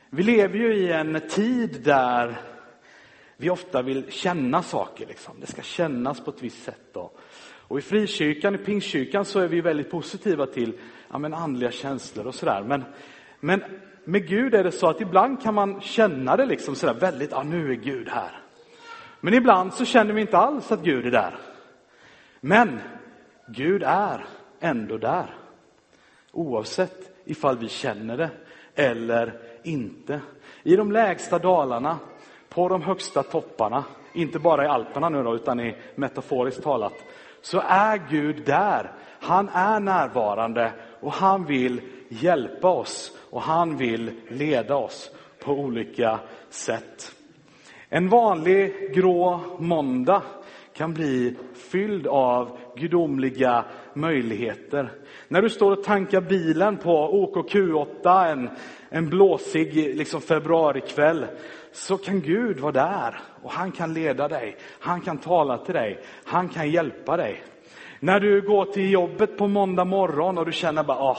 Vi 0.09 0.23
lever 0.23 0.57
ju 0.57 0.75
i 0.75 0.91
en 0.91 1.21
tid 1.29 1.81
där 1.83 2.37
vi 3.37 3.49
ofta 3.49 3.81
vill 3.81 4.11
känna 4.11 4.63
saker. 4.63 5.05
Liksom. 5.05 5.35
Det 5.39 5.47
ska 5.47 5.61
kännas 5.61 6.21
på 6.21 6.31
ett 6.31 6.43
visst 6.43 6.63
sätt. 6.63 6.93
Då. 6.93 7.11
Och 7.67 7.79
i 7.79 7.81
frikyrkan, 7.81 8.55
i 8.55 8.57
pingstkyrkan, 8.57 9.25
så 9.25 9.39
är 9.39 9.47
vi 9.47 9.61
väldigt 9.61 9.91
positiva 9.91 10.45
till 10.45 10.73
ja, 11.11 11.17
men 11.17 11.33
andliga 11.33 11.71
känslor 11.71 12.27
och 12.27 12.35
sådär. 12.35 12.63
Men, 12.63 12.83
men 13.39 13.63
med 14.03 14.27
Gud 14.27 14.55
är 14.55 14.63
det 14.63 14.71
så 14.71 14.89
att 14.89 15.01
ibland 15.01 15.41
kan 15.41 15.53
man 15.53 15.81
känna 15.81 16.35
det 16.35 16.45
liksom 16.45 16.75
sådär 16.75 16.93
väldigt, 16.93 17.31
ja 17.31 17.43
nu 17.43 17.71
är 17.71 17.75
Gud 17.75 18.09
här. 18.09 18.42
Men 19.25 19.33
ibland 19.33 19.73
så 19.73 19.85
känner 19.85 20.13
vi 20.13 20.21
inte 20.21 20.37
alls 20.37 20.71
att 20.71 20.83
Gud 20.83 21.05
är 21.05 21.11
där. 21.11 21.35
Men 22.39 22.79
Gud 23.47 23.83
är 23.83 24.25
ändå 24.59 24.97
där. 24.97 25.35
Oavsett 26.31 27.21
ifall 27.25 27.57
vi 27.57 27.67
känner 27.69 28.17
det 28.17 28.29
eller 28.75 29.39
inte. 29.63 30.21
I 30.63 30.75
de 30.75 30.91
lägsta 30.91 31.39
dalarna, 31.39 31.97
på 32.49 32.67
de 32.67 32.81
högsta 32.81 33.23
topparna, 33.23 33.83
inte 34.13 34.39
bara 34.39 34.65
i 34.65 34.67
Alperna 34.67 35.09
nu 35.09 35.23
då, 35.23 35.35
utan 35.35 35.59
i 35.59 35.75
metaforiskt 35.95 36.63
talat, 36.63 36.93
så 37.41 37.61
är 37.67 38.01
Gud 38.09 38.45
där. 38.45 38.91
Han 39.19 39.49
är 39.49 39.79
närvarande 39.79 40.73
och 41.01 41.13
han 41.13 41.45
vill 41.45 41.81
hjälpa 42.09 42.69
oss 42.69 43.17
och 43.29 43.41
han 43.41 43.77
vill 43.77 44.21
leda 44.27 44.75
oss 44.75 45.11
på 45.39 45.51
olika 45.51 46.19
sätt. 46.49 47.15
En 47.95 48.09
vanlig 48.09 48.93
grå 48.93 49.39
måndag 49.59 50.21
kan 50.73 50.93
bli 50.93 51.35
fylld 51.53 52.07
av 52.07 52.57
gudomliga 52.75 53.65
möjligheter. 53.93 54.91
När 55.27 55.41
du 55.41 55.49
står 55.49 55.71
och 55.71 55.83
tankar 55.83 56.21
bilen 56.21 56.77
på 56.77 57.09
OKQ8 57.11 58.31
en, 58.31 58.49
en 58.89 59.09
blåsig 59.09 59.95
liksom 59.97 60.21
februarikväll 60.21 61.25
så 61.71 61.97
kan 61.97 62.21
Gud 62.21 62.59
vara 62.59 62.71
där 62.71 63.21
och 63.43 63.51
han 63.51 63.71
kan 63.71 63.93
leda 63.93 64.27
dig. 64.27 64.57
Han 64.79 65.01
kan 65.01 65.17
tala 65.17 65.57
till 65.57 65.73
dig. 65.73 66.03
Han 66.25 66.49
kan 66.49 66.71
hjälpa 66.71 67.17
dig. 67.17 67.43
När 67.99 68.19
du 68.19 68.41
går 68.41 68.65
till 68.65 68.91
jobbet 68.91 69.37
på 69.37 69.47
måndag 69.47 69.85
morgon 69.85 70.37
och 70.37 70.45
du 70.45 70.51
känner 70.51 70.83
bara, 70.83 70.97
ah, 70.97 71.17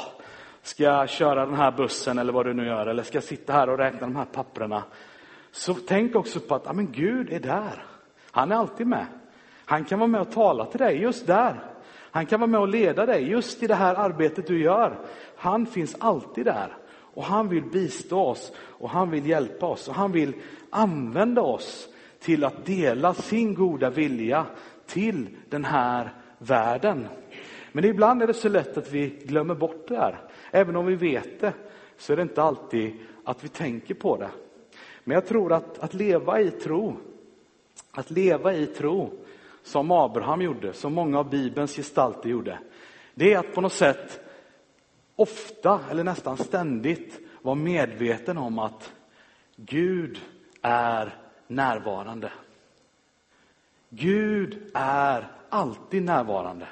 ska 0.63 0.83
jag 0.83 1.09
köra 1.09 1.47
den 1.47 1.57
här 1.57 1.73
bussen 1.73 2.19
eller 2.19 2.33
vad 2.33 2.47
du 2.47 2.55
nu 2.55 2.67
gör, 2.67 2.87
eller 2.87 3.03
ska 3.03 3.17
jag 3.17 3.25
sitta 3.25 3.53
här 3.53 3.71
och 3.71 3.79
räkna 3.79 4.01
de 4.01 4.17
här 4.17 4.27
papperna? 4.33 4.83
Så 5.55 5.75
tänk 5.75 6.17
också 6.17 6.41
på 6.41 6.55
att 6.55 6.63
ja, 6.67 6.73
men 6.73 6.93
Gud 6.93 7.33
är 7.33 7.41
där. 7.41 7.85
Han 8.31 8.53
är 8.53 8.57
alltid 8.57 8.87
med. 8.87 9.07
Han 9.65 9.85
kan 9.85 9.99
vara 9.99 10.09
med 10.09 10.21
och 10.21 10.33
tala 10.33 10.67
till 10.67 10.79
dig 10.79 10.97
just 10.97 11.27
där. 11.27 11.61
Han 12.11 12.27
kan 12.27 12.41
vara 12.41 12.51
med 12.51 12.61
och 12.61 12.69
leda 12.69 13.07
dig 13.07 13.29
just 13.31 13.63
i 13.63 13.67
det 13.67 13.75
här 13.75 13.95
arbetet 13.95 14.47
du 14.47 14.63
gör. 14.63 14.99
Han 15.37 15.67
finns 15.67 15.97
alltid 15.99 16.45
där 16.45 16.77
och 16.91 17.25
han 17.25 17.49
vill 17.49 17.65
bistå 17.65 18.21
oss 18.21 18.53
och 18.59 18.91
han 18.91 19.11
vill 19.11 19.27
hjälpa 19.27 19.67
oss 19.67 19.89
och 19.89 19.95
han 19.95 20.13
vill 20.13 20.35
använda 20.71 21.43
oss 21.43 21.89
till 22.21 22.45
att 22.45 22.67
dela 22.67 23.15
sin 23.15 23.55
goda 23.55 23.91
vilja 23.91 24.47
till 24.87 25.37
den 25.49 25.65
här 25.65 26.13
världen. 26.39 27.07
Men 27.73 27.85
ibland 27.85 28.23
är 28.23 28.27
det 28.27 28.35
så 28.35 28.49
lätt 28.49 28.77
att 28.77 28.93
vi 28.93 29.09
glömmer 29.09 29.55
bort 29.55 29.89
det 29.89 29.97
här. 29.97 30.21
Även 30.51 30.77
om 30.77 30.87
vi 30.87 30.95
vet 30.95 31.41
det 31.41 31.53
så 31.99 32.13
är 32.13 32.17
det 32.17 32.23
inte 32.23 32.43
alltid 32.43 32.95
att 33.25 33.45
vi 33.45 33.49
tänker 33.49 33.95
på 33.95 34.17
det. 34.17 34.31
Men 35.05 35.15
jag 35.15 35.27
tror 35.27 35.53
att, 35.53 35.79
att 35.79 35.95
leva 35.95 36.41
i 36.41 36.51
tro, 36.51 36.97
att 37.91 38.11
leva 38.11 38.55
i 38.55 38.67
tro, 38.67 39.11
som 39.63 39.91
Abraham 39.91 40.43
gjorde, 40.43 40.73
som 40.73 40.95
många 40.95 41.19
av 41.19 41.31
Bibelns 41.31 41.77
gestalter 41.77 42.29
gjorde, 42.29 42.59
det 43.15 43.33
är 43.33 43.39
att 43.39 43.55
på 43.55 43.61
något 43.61 43.73
sätt 43.73 44.21
ofta 45.17 45.81
eller 45.91 46.05
nästan 46.05 46.37
ständigt 46.37 47.21
vara 47.43 47.55
medveten 47.55 48.39
om 48.39 48.59
att 48.59 48.93
Gud 49.57 50.21
är 50.63 51.19
närvarande. 51.47 52.33
Gud 53.89 54.71
är 54.75 55.33
alltid 55.49 56.03
närvarande. 56.03 56.67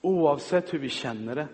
Oavsett 0.00 0.74
hur 0.74 0.78
vi 0.78 0.88
känner 0.88 1.34
det, 1.34 1.48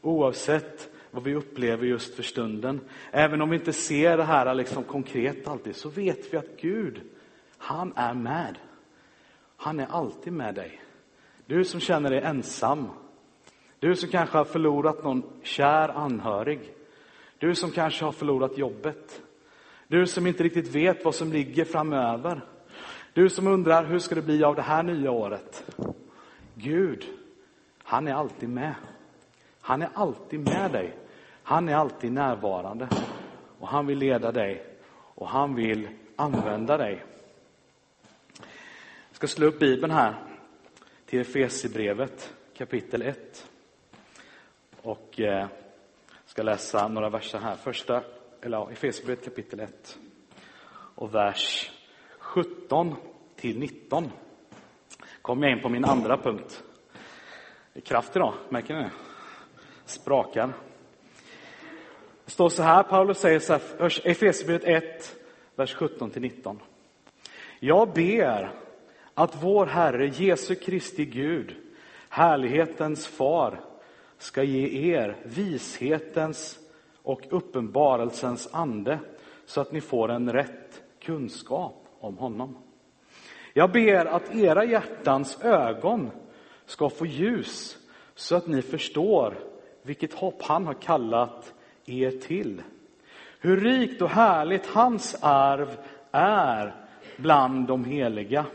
oavsett 0.00 0.91
vad 1.14 1.22
vi 1.22 1.34
upplever 1.34 1.86
just 1.86 2.14
för 2.14 2.22
stunden. 2.22 2.80
Även 3.10 3.42
om 3.42 3.50
vi 3.50 3.56
inte 3.56 3.72
ser 3.72 4.16
det 4.16 4.24
här 4.24 4.54
liksom 4.54 4.84
konkret 4.84 5.48
alltid, 5.48 5.76
så 5.76 5.88
vet 5.88 6.32
vi 6.32 6.36
att 6.36 6.60
Gud, 6.60 7.00
han 7.58 7.92
är 7.96 8.14
med. 8.14 8.58
Han 9.56 9.80
är 9.80 9.86
alltid 9.86 10.32
med 10.32 10.54
dig. 10.54 10.80
Du 11.46 11.64
som 11.64 11.80
känner 11.80 12.10
dig 12.10 12.20
ensam. 12.20 12.88
Du 13.78 13.96
som 13.96 14.08
kanske 14.08 14.38
har 14.38 14.44
förlorat 14.44 15.04
någon 15.04 15.22
kär 15.42 15.88
anhörig. 15.88 16.74
Du 17.38 17.54
som 17.54 17.70
kanske 17.70 18.04
har 18.04 18.12
förlorat 18.12 18.58
jobbet. 18.58 19.22
Du 19.86 20.06
som 20.06 20.26
inte 20.26 20.42
riktigt 20.42 20.74
vet 20.74 21.04
vad 21.04 21.14
som 21.14 21.32
ligger 21.32 21.64
framöver. 21.64 22.44
Du 23.12 23.28
som 23.28 23.46
undrar 23.46 23.84
hur 23.84 23.98
ska 23.98 24.14
det 24.14 24.22
bli 24.22 24.44
av 24.44 24.54
det 24.54 24.62
här 24.62 24.82
nya 24.82 25.10
året? 25.10 25.64
Gud, 26.54 27.04
han 27.78 28.08
är 28.08 28.14
alltid 28.14 28.48
med. 28.48 28.74
Han 29.60 29.82
är 29.82 29.88
alltid 29.94 30.40
med 30.40 30.72
dig. 30.72 31.01
Han 31.52 31.68
är 31.68 31.74
alltid 31.74 32.12
närvarande 32.12 32.88
och 33.58 33.68
han 33.68 33.86
vill 33.86 33.98
leda 33.98 34.32
dig 34.32 34.66
och 35.14 35.28
han 35.28 35.54
vill 35.54 35.88
använda 36.16 36.76
dig. 36.76 37.04
Jag 39.08 39.16
ska 39.16 39.26
slå 39.26 39.46
upp 39.46 39.58
Bibeln 39.58 39.92
här 39.92 40.14
till 41.06 41.20
Efesierbrevet 41.20 42.34
kapitel 42.56 43.02
1 43.02 43.48
och 44.82 45.20
eh, 45.20 45.46
ska 46.24 46.42
läsa 46.42 46.88
några 46.88 47.10
verser 47.10 47.38
här. 47.38 47.56
Första, 47.56 48.02
eller 48.40 48.58
ja, 48.58 48.70
Efesierbrevet 48.70 49.24
kapitel 49.24 49.60
1 49.60 49.98
och 50.94 51.14
vers 51.14 51.72
17 52.18 52.94
till 53.36 53.58
19. 53.58 54.10
Kommer 55.22 55.48
jag 55.48 55.56
in 55.56 55.62
på 55.62 55.68
min 55.68 55.84
andra 55.84 56.16
punkt. 56.16 56.62
Det 57.72 57.80
är 57.80 57.84
kraft 57.84 58.16
idag, 58.16 58.34
märker 58.48 58.74
ni 58.74 58.82
det? 58.82 58.90
Sprakar. 59.84 60.52
Det 62.24 62.30
står 62.30 62.48
så 62.48 62.62
här, 62.62 62.82
Paulus 62.82 63.18
säger 63.18 63.38
så 63.38 63.52
här, 63.52 63.60
Efesierbrevet 64.04 64.64
1, 64.84 65.16
vers 65.56 65.76
17-19. 65.76 66.56
Jag 67.60 67.92
ber 67.92 68.54
att 69.14 69.42
vår 69.42 69.66
Herre 69.66 70.06
Jesu 70.06 70.54
Kristi 70.54 71.04
Gud, 71.04 71.54
härlighetens 72.08 73.06
far, 73.06 73.60
ska 74.18 74.42
ge 74.42 74.92
er 74.94 75.16
vishetens 75.24 76.58
och 77.02 77.20
uppenbarelsens 77.30 78.48
ande 78.52 78.98
så 79.46 79.60
att 79.60 79.72
ni 79.72 79.80
får 79.80 80.10
en 80.10 80.32
rätt 80.32 80.82
kunskap 81.00 81.86
om 82.00 82.18
honom. 82.18 82.56
Jag 83.52 83.72
ber 83.72 84.06
att 84.06 84.34
era 84.34 84.64
hjärtans 84.64 85.38
ögon 85.42 86.10
ska 86.66 86.90
få 86.90 87.06
ljus 87.06 87.78
så 88.14 88.36
att 88.36 88.46
ni 88.46 88.62
förstår 88.62 89.38
vilket 89.82 90.14
hopp 90.14 90.42
han 90.42 90.66
har 90.66 90.74
kallat 90.74 91.54
er 91.86 92.10
till. 92.10 92.62
Hur 93.40 93.60
rikt 93.60 94.02
och 94.02 94.10
härligt 94.10 94.66
hans 94.66 95.16
arv 95.20 95.76
är 96.12 96.74
bland 97.16 97.66
de 97.66 97.84
heliga 97.84 98.46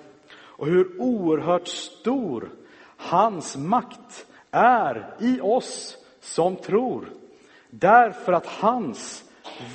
och 0.58 0.68
hur 0.68 1.02
oerhört 1.02 1.68
stor 1.68 2.50
hans 2.98 3.58
makt 3.58 4.26
är 4.52 5.16
i 5.20 5.40
oss 5.42 5.98
som 6.20 6.56
tror. 6.56 7.10
Därför 7.70 8.34
att 8.34 8.46
hans 8.46 9.24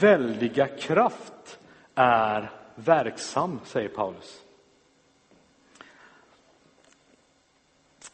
väldiga 0.00 0.66
kraft 0.66 1.58
är 1.94 2.50
verksam, 2.74 3.60
säger 3.64 3.88
Paulus. 3.88 4.42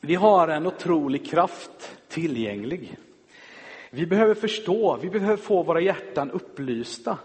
Vi 0.00 0.14
har 0.14 0.48
en 0.48 0.66
otrolig 0.66 1.26
kraft 1.26 1.96
tillgänglig. 2.08 2.96
Vi 3.90 4.06
behöver 4.06 4.34
förstå, 4.34 4.98
vi 5.02 5.10
behöver 5.10 5.36
få 5.36 5.62
våra 5.62 5.80
hjärtan 5.80 6.30
upplysta 6.30 7.18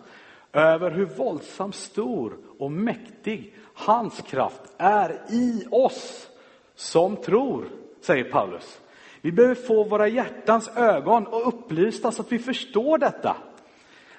över 0.54 0.92
hur 0.92 1.06
våldsamt 1.06 1.76
stor 1.76 2.38
och 2.60 2.72
mäktig 2.72 3.54
hans 3.74 4.22
kraft 4.22 4.62
är 4.78 5.22
i 5.30 5.66
oss 5.72 6.28
som 6.76 7.18
tror, 7.18 7.66
säger 8.02 8.24
Paulus. 8.24 8.80
Vi 9.22 9.32
behöver 9.32 9.56
få 9.56 9.84
våra 9.84 10.08
hjärtans 10.08 10.70
ögon 10.76 11.28
upplysta 11.28 12.12
så 12.12 12.22
att 12.22 12.32
vi 12.32 12.40
förstår 12.40 12.98
detta. 12.98 13.36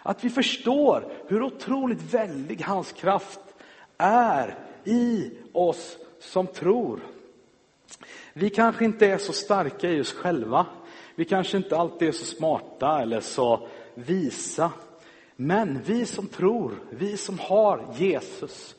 Att 0.03 0.25
vi 0.25 0.31
förstår 0.31 1.13
hur 1.29 1.43
otroligt 1.43 2.15
väldig 2.15 2.63
hans 2.63 2.93
kraft 2.93 3.41
är 3.99 4.59
i 4.85 5.31
oss 5.53 5.97
som 6.21 6.47
tror. 6.47 7.01
Vi 8.33 8.51
kanske 8.51 8.85
inte 8.85 9.07
är 9.07 9.19
så 9.19 9.33
starka 9.33 9.91
i 9.91 10.01
oss 10.01 10.13
själva. 10.13 10.67
Vi 11.15 11.25
kanske 11.25 11.57
inte 11.57 11.77
alltid 11.77 12.09
är 12.09 12.13
så 12.13 12.25
smarta 12.25 13.03
eller 13.03 13.21
så 13.21 13.69
visa. 13.95 14.73
Men 15.37 15.83
vi 15.83 16.07
som 16.07 16.27
tror, 16.27 16.73
vi 16.91 17.17
som 17.17 17.39
har 17.39 17.87
Jesus, 17.97 18.75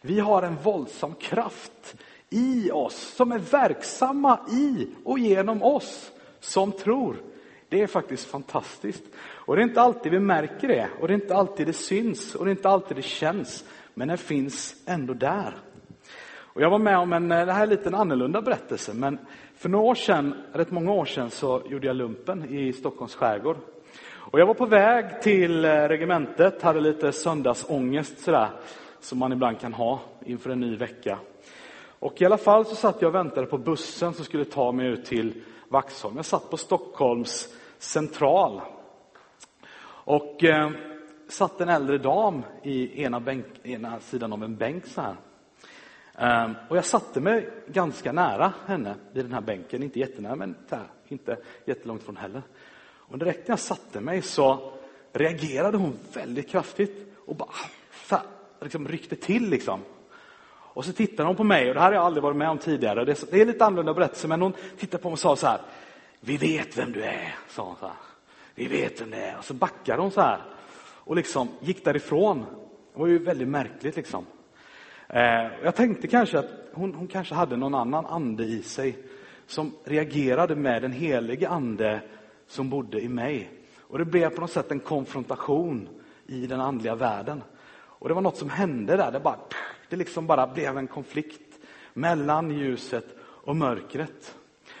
vi 0.00 0.20
har 0.20 0.42
en 0.42 0.56
våldsam 0.56 1.14
kraft 1.14 1.96
i 2.30 2.70
oss 2.70 3.14
som 3.16 3.32
är 3.32 3.38
verksamma 3.38 4.38
i 4.50 4.88
och 5.04 5.18
genom 5.18 5.62
oss 5.62 6.10
som 6.40 6.72
tror. 6.72 7.16
Det 7.68 7.82
är 7.82 7.86
faktiskt 7.86 8.26
fantastiskt. 8.26 9.04
Och 9.18 9.56
det 9.56 9.62
är 9.62 9.68
inte 9.68 9.80
alltid 9.80 10.12
vi 10.12 10.20
märker 10.20 10.68
det 10.68 10.88
och 11.00 11.08
det 11.08 11.14
är 11.14 11.20
inte 11.20 11.34
alltid 11.34 11.66
det 11.66 11.72
syns 11.72 12.34
och 12.34 12.44
det 12.44 12.50
är 12.50 12.56
inte 12.56 12.68
alltid 12.68 12.96
det 12.96 13.02
känns. 13.02 13.64
Men 13.94 14.08
den 14.08 14.18
finns 14.18 14.74
ändå 14.86 15.14
där. 15.14 15.56
Och 16.56 16.62
jag 16.62 16.70
var 16.70 16.78
med 16.78 16.98
om 16.98 17.12
en, 17.12 17.32
eh, 17.32 17.46
det 17.46 17.52
här 17.52 17.62
är 17.62 17.66
lite 17.66 17.88
en 17.88 17.94
annorlunda 17.94 18.42
berättelse, 18.42 18.94
men 18.94 19.18
för 19.56 19.68
några 19.68 19.84
år 19.84 19.94
sedan, 19.94 20.34
rätt 20.52 20.70
många 20.70 20.92
år 20.92 21.04
sedan, 21.04 21.30
så 21.30 21.62
gjorde 21.68 21.86
jag 21.86 21.96
lumpen 21.96 22.54
i 22.54 22.72
Stockholms 22.72 23.14
skärgård. 23.14 23.56
Och 24.08 24.40
jag 24.40 24.46
var 24.46 24.54
på 24.54 24.66
väg 24.66 25.22
till 25.22 25.64
eh, 25.64 25.68
regementet, 25.68 26.62
hade 26.62 26.80
lite 26.80 27.12
söndagsångest 27.12 28.18
sådär, 28.18 28.50
som 29.00 29.18
man 29.18 29.32
ibland 29.32 29.60
kan 29.60 29.74
ha 29.74 30.00
inför 30.24 30.50
en 30.50 30.60
ny 30.60 30.76
vecka. 30.76 31.18
Och 31.98 32.22
i 32.22 32.24
alla 32.24 32.38
fall 32.38 32.66
så 32.66 32.74
satt 32.74 33.02
jag 33.02 33.08
och 33.08 33.14
väntade 33.14 33.46
på 33.46 33.58
bussen 33.58 34.14
som 34.14 34.24
skulle 34.24 34.44
ta 34.44 34.72
mig 34.72 34.86
ut 34.86 35.04
till 35.04 35.42
Vaxholm. 35.68 36.16
Jag 36.16 36.24
satt 36.24 36.50
på 36.50 36.56
Stockholms 36.56 37.54
central. 37.78 38.60
Och 39.88 40.44
eh, 40.44 40.70
satt 41.28 41.60
en 41.60 41.68
äldre 41.68 41.98
dam 41.98 42.42
i 42.62 43.02
ena, 43.02 43.20
bänk, 43.20 43.46
ena 43.62 44.00
sidan 44.00 44.32
av 44.32 44.44
en 44.44 44.56
bänk 44.56 44.86
så 44.86 45.00
här. 45.00 45.16
Ehm, 46.18 46.54
och 46.68 46.76
jag 46.76 46.84
satte 46.84 47.20
mig 47.20 47.48
ganska 47.66 48.12
nära 48.12 48.52
henne 48.66 48.94
vid 49.12 49.24
den 49.24 49.32
här 49.32 49.40
bänken, 49.40 49.82
inte 49.82 49.98
jättenära 49.98 50.36
men 50.36 50.56
där, 50.68 50.86
inte 51.08 51.36
jättelångt 51.64 52.02
från 52.02 52.16
heller. 52.16 52.42
Och 52.86 53.18
direkt 53.18 53.48
när 53.48 53.52
jag 53.52 53.58
satte 53.58 54.00
mig 54.00 54.22
så 54.22 54.72
reagerade 55.12 55.78
hon 55.78 55.98
väldigt 56.12 56.48
kraftigt 56.48 57.14
och 57.26 57.36
bara 57.36 57.50
så 58.08 58.16
liksom 58.60 58.88
ryckte 58.88 59.16
till 59.16 59.50
liksom. 59.50 59.80
Och 60.76 60.84
så 60.84 60.92
tittade 60.92 61.28
hon 61.28 61.36
på 61.36 61.44
mig 61.44 61.68
och 61.68 61.74
det 61.74 61.80
här 61.80 61.86
har 61.86 61.94
jag 61.94 62.04
aldrig 62.04 62.22
varit 62.22 62.36
med 62.36 62.50
om 62.50 62.58
tidigare. 62.58 63.04
Det 63.04 63.22
är, 63.22 63.30
det 63.30 63.40
är 63.40 63.46
lite 63.46 63.64
annorlunda 63.64 63.94
berättelse 63.94 64.28
men 64.28 64.42
hon 64.42 64.52
tittade 64.78 65.02
på 65.02 65.08
mig 65.08 65.12
och 65.12 65.18
sa 65.18 65.36
så 65.36 65.46
här. 65.46 65.60
Vi 66.20 66.36
vet 66.36 66.78
vem 66.78 66.92
du 66.92 67.02
är, 67.02 67.34
sa 67.48 67.62
hon 67.62 67.76
så 67.80 67.86
här. 67.86 67.96
Vi 68.54 68.66
vet 68.66 69.00
vem 69.00 69.10
det 69.10 69.16
är. 69.16 69.38
Och 69.38 69.44
så 69.44 69.54
backade 69.54 70.02
hon 70.02 70.10
så 70.10 70.20
här 70.20 70.40
och 71.06 71.16
liksom 71.16 71.48
gick 71.60 71.84
därifrån. 71.84 72.46
Det 72.92 73.00
var 73.00 73.06
ju 73.06 73.18
väldigt 73.18 73.48
märkligt 73.48 73.96
liksom. 73.96 74.26
Eh, 75.08 75.46
jag 75.64 75.74
tänkte 75.74 76.08
kanske 76.08 76.38
att 76.38 76.50
hon, 76.72 76.94
hon 76.94 77.08
kanske 77.08 77.34
hade 77.34 77.56
någon 77.56 77.74
annan 77.74 78.06
ande 78.06 78.44
i 78.44 78.62
sig 78.62 78.98
som 79.46 79.72
reagerade 79.84 80.56
med 80.56 80.82
den 80.82 80.92
helige 80.92 81.48
ande 81.48 82.00
som 82.46 82.70
bodde 82.70 83.00
i 83.00 83.08
mig. 83.08 83.50
Och 83.80 83.98
det 83.98 84.04
blev 84.04 84.30
på 84.30 84.40
något 84.40 84.50
sätt 84.50 84.70
en 84.70 84.80
konfrontation 84.80 85.88
i 86.26 86.46
den 86.46 86.60
andliga 86.60 86.94
världen. 86.94 87.42
Och 87.74 88.08
det 88.08 88.14
var 88.14 88.22
något 88.22 88.36
som 88.36 88.50
hände 88.50 88.96
där, 88.96 89.12
det, 89.12 89.20
bara, 89.20 89.38
det 89.88 89.96
liksom 89.96 90.26
bara 90.26 90.46
blev 90.46 90.78
en 90.78 90.86
konflikt 90.86 91.58
mellan 91.92 92.50
ljuset 92.50 93.06
och 93.20 93.56
mörkret. 93.56 94.34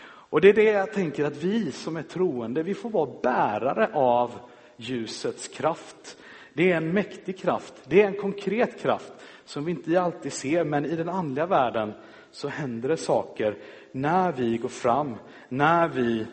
Och 0.04 0.40
det 0.40 0.48
är 0.48 0.54
det 0.54 0.62
jag 0.62 0.92
tänker 0.92 1.24
att 1.24 1.36
vi 1.36 1.72
som 1.72 1.96
är 1.96 2.02
troende, 2.02 2.62
vi 2.62 2.74
får 2.74 2.90
vara 2.90 3.10
bärare 3.22 3.90
av 3.94 4.32
ljusets 4.76 5.48
kraft. 5.48 6.16
Det 6.52 6.72
är 6.72 6.76
en 6.76 6.92
mäktig 6.92 7.38
kraft, 7.38 7.74
det 7.84 8.02
är 8.02 8.06
en 8.06 8.20
konkret 8.20 8.80
kraft 8.82 9.12
som 9.46 9.64
vi 9.64 9.70
inte 9.70 10.00
alltid 10.00 10.32
ser, 10.32 10.64
men 10.64 10.84
i 10.84 10.96
den 10.96 11.08
andliga 11.08 11.46
världen 11.46 11.92
så 12.30 12.48
händer 12.48 12.88
det 12.88 12.96
saker 12.96 13.56
när 13.92 14.32
vi 14.32 14.56
går 14.56 14.68
fram, 14.68 15.16
när 15.48 15.88
vi 15.88 16.26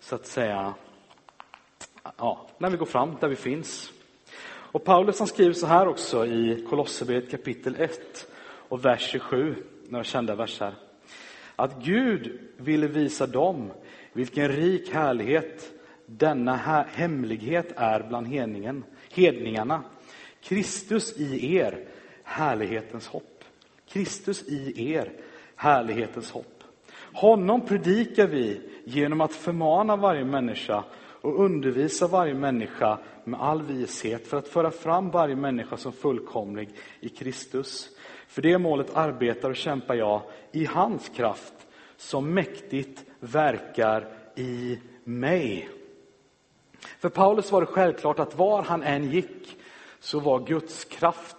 så 0.00 0.14
att 0.14 0.26
säga, 0.26 0.74
ja, 2.16 2.46
när 2.58 2.70
vi 2.70 2.76
går 2.76 2.86
fram 2.86 3.16
där 3.20 3.28
vi 3.28 3.36
finns. 3.36 3.92
Och 4.46 4.84
Paulus 4.84 5.18
han 5.18 5.28
skriver 5.28 5.52
så 5.52 5.66
här 5.66 5.88
också 5.88 6.26
i 6.26 6.66
Kolosserbrevet 6.70 7.30
kapitel 7.30 7.76
1 7.78 8.26
och 8.68 8.84
vers 8.84 9.10
27, 9.10 9.54
några 9.88 10.04
kända 10.04 10.34
verser. 10.34 10.74
Att 11.56 11.82
Gud 11.84 12.38
ville 12.56 12.86
visa 12.86 13.26
dem 13.26 13.72
vilken 14.12 14.48
rik 14.48 14.94
härlighet 14.94 15.72
denna 16.06 16.56
hemlighet 16.92 17.72
är 17.76 18.02
bland 18.08 18.26
hedningen, 18.26 18.84
hedningarna. 19.10 19.82
Kristus 20.42 21.16
i 21.16 21.56
er, 21.56 21.88
härlighetens 22.26 23.06
hopp. 23.06 23.44
Kristus 23.88 24.42
i 24.42 24.92
er, 24.92 25.12
härlighetens 25.56 26.30
hopp. 26.30 26.64
Honom 27.12 27.66
predikar 27.66 28.26
vi 28.26 28.60
genom 28.84 29.20
att 29.20 29.32
förmana 29.32 29.96
varje 29.96 30.24
människa 30.24 30.84
och 31.20 31.44
undervisa 31.44 32.06
varje 32.06 32.34
människa 32.34 32.98
med 33.24 33.40
all 33.40 33.62
vishet 33.62 34.26
för 34.26 34.36
att 34.36 34.48
föra 34.48 34.70
fram 34.70 35.10
varje 35.10 35.36
människa 35.36 35.76
som 35.76 35.92
fullkomlig 35.92 36.68
i 37.00 37.08
Kristus. 37.08 37.88
För 38.28 38.42
det 38.42 38.58
målet 38.58 38.96
arbetar 38.96 39.50
och 39.50 39.56
kämpar 39.56 39.94
jag 39.94 40.22
i 40.52 40.64
hans 40.64 41.08
kraft 41.08 41.54
som 41.96 42.34
mäktigt 42.34 43.04
verkar 43.20 44.08
i 44.36 44.78
mig. 45.04 45.68
För 46.98 47.08
Paulus 47.08 47.52
var 47.52 47.60
det 47.60 47.66
självklart 47.66 48.18
att 48.18 48.38
var 48.38 48.62
han 48.62 48.82
än 48.82 49.10
gick 49.10 49.56
så 50.00 50.20
var 50.20 50.46
Guds 50.46 50.84
kraft, 50.84 51.35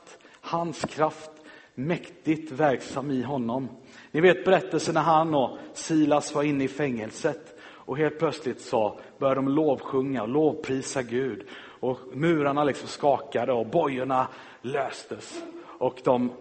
hans 0.48 0.82
kraft, 0.82 1.32
mäktigt 1.76 2.52
verksam 2.52 3.12
i 3.12 3.22
honom. 3.22 3.70
Ni 4.12 4.22
vet 4.22 4.46
berättelsen 4.46 4.94
när 4.94 5.02
han 5.02 5.36
och 5.36 5.58
Silas 5.74 6.36
var 6.36 6.44
inne 6.44 6.64
i 6.64 6.68
fängelset 6.68 7.60
och 7.62 7.98
helt 7.98 8.20
plötsligt 8.20 8.62
så 8.62 9.00
började 9.20 9.38
de 9.38 9.48
lovsjunga 9.48 10.22
och 10.22 10.30
lovprisa 10.30 11.02
Gud. 11.02 11.48
Och 11.80 12.00
murarna 12.14 12.64
liksom 12.64 12.88
skakade 12.88 13.54
och 13.54 13.68
bojorna 13.68 14.28
löstes. 14.62 15.44
Och 15.80 16.00
de 16.04 16.32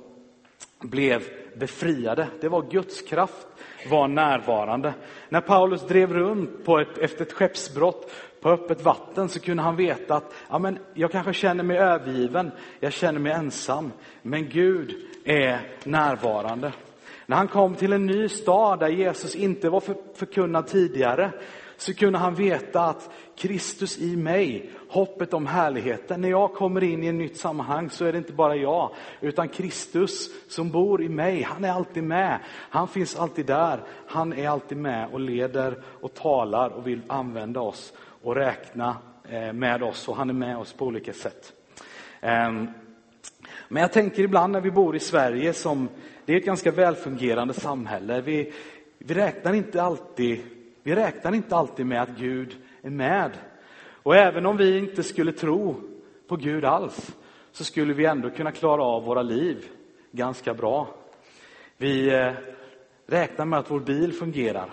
blev 0.80 1.22
befriade. 1.56 2.28
Det 2.40 2.48
var 2.48 2.62
Guds 2.70 3.02
kraft 3.02 3.46
var 3.90 4.08
närvarande. 4.08 4.94
När 5.28 5.40
Paulus 5.40 5.86
drev 5.86 6.12
runt 6.12 6.64
på 6.64 6.78
ett, 6.78 6.98
efter 6.98 7.24
ett 7.24 7.32
skeppsbrott 7.32 8.10
på 8.46 8.52
öppet 8.52 8.84
vatten 8.84 9.28
så 9.28 9.40
kunde 9.40 9.62
han 9.62 9.76
veta 9.76 10.14
att 10.14 10.34
ja, 10.48 10.58
men 10.58 10.78
jag 10.94 11.12
kanske 11.12 11.32
känner 11.32 11.64
mig 11.64 11.78
övergiven, 11.78 12.50
jag 12.80 12.92
känner 12.92 13.20
mig 13.20 13.32
ensam, 13.32 13.92
men 14.22 14.48
Gud 14.48 14.94
är 15.24 15.60
närvarande. 15.84 16.72
När 17.26 17.36
han 17.36 17.48
kom 17.48 17.74
till 17.74 17.92
en 17.92 18.06
ny 18.06 18.28
stad 18.28 18.80
där 18.80 18.88
Jesus 18.88 19.34
inte 19.34 19.68
var 19.68 19.82
förkunnad 20.14 20.66
tidigare 20.66 21.32
så 21.76 21.94
kunde 21.94 22.18
han 22.18 22.34
veta 22.34 22.80
att 22.80 23.10
Kristus 23.36 23.98
i 23.98 24.16
mig, 24.16 24.70
hoppet 24.88 25.34
om 25.34 25.46
härligheten. 25.46 26.20
När 26.20 26.28
jag 26.28 26.54
kommer 26.54 26.84
in 26.84 27.04
i 27.04 27.06
ett 27.06 27.14
nytt 27.14 27.36
sammanhang 27.36 27.90
så 27.90 28.04
är 28.04 28.12
det 28.12 28.18
inte 28.18 28.32
bara 28.32 28.56
jag, 28.56 28.90
utan 29.20 29.48
Kristus 29.48 30.30
som 30.48 30.70
bor 30.70 31.02
i 31.02 31.08
mig. 31.08 31.42
Han 31.42 31.64
är 31.64 31.72
alltid 31.72 32.04
med. 32.04 32.40
Han 32.48 32.88
finns 32.88 33.16
alltid 33.16 33.46
där. 33.46 33.82
Han 34.06 34.32
är 34.32 34.48
alltid 34.48 34.78
med 34.78 35.08
och 35.12 35.20
leder 35.20 35.82
och 36.00 36.14
talar 36.14 36.70
och 36.70 36.86
vill 36.86 37.02
använda 37.06 37.60
oss 37.60 37.92
och 38.26 38.34
räkna 38.34 38.96
eh, 39.28 39.52
med 39.52 39.82
oss 39.82 40.08
och 40.08 40.16
han 40.16 40.30
är 40.30 40.34
med 40.34 40.56
oss 40.56 40.72
på 40.72 40.86
olika 40.86 41.12
sätt. 41.12 41.52
Ehm, 42.20 42.68
men 43.68 43.80
jag 43.80 43.92
tänker 43.92 44.22
ibland 44.22 44.52
när 44.52 44.60
vi 44.60 44.70
bor 44.70 44.96
i 44.96 45.00
Sverige 45.00 45.52
som, 45.52 45.88
det 46.24 46.32
är 46.32 46.36
ett 46.36 46.44
ganska 46.44 46.70
välfungerande 46.70 47.54
samhälle. 47.54 48.20
Vi, 48.20 48.52
vi 48.98 49.14
räknar 49.14 49.52
inte 49.52 49.82
alltid 49.82 50.40
vi 50.82 50.94
räknar 50.94 51.34
inte 51.34 51.56
alltid 51.56 51.86
med 51.86 52.02
att 52.02 52.18
Gud 52.18 52.56
är 52.82 52.90
med. 52.90 53.30
Och 54.02 54.16
även 54.16 54.46
om 54.46 54.56
vi 54.56 54.78
inte 54.78 55.02
skulle 55.02 55.32
tro 55.32 55.80
på 56.28 56.36
Gud 56.36 56.64
alls, 56.64 57.16
så 57.52 57.64
skulle 57.64 57.94
vi 57.94 58.04
ändå 58.04 58.30
kunna 58.30 58.52
klara 58.52 58.82
av 58.82 59.04
våra 59.04 59.22
liv 59.22 59.64
ganska 60.10 60.54
bra. 60.54 60.88
Vi 61.76 62.14
eh, 62.14 62.32
räknar 63.06 63.44
med 63.44 63.58
att 63.58 63.70
vår 63.70 63.80
bil 63.80 64.12
fungerar. 64.12 64.70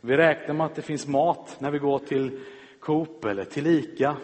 Vi 0.00 0.16
räknar 0.16 0.54
med 0.54 0.66
att 0.66 0.74
det 0.74 0.82
finns 0.82 1.06
mat 1.06 1.56
när 1.58 1.70
vi 1.70 1.78
går 1.78 1.98
till 1.98 2.40
Coop 2.84 3.24
eller 3.24 3.44
till 3.44 3.66
Ica. 3.66 4.16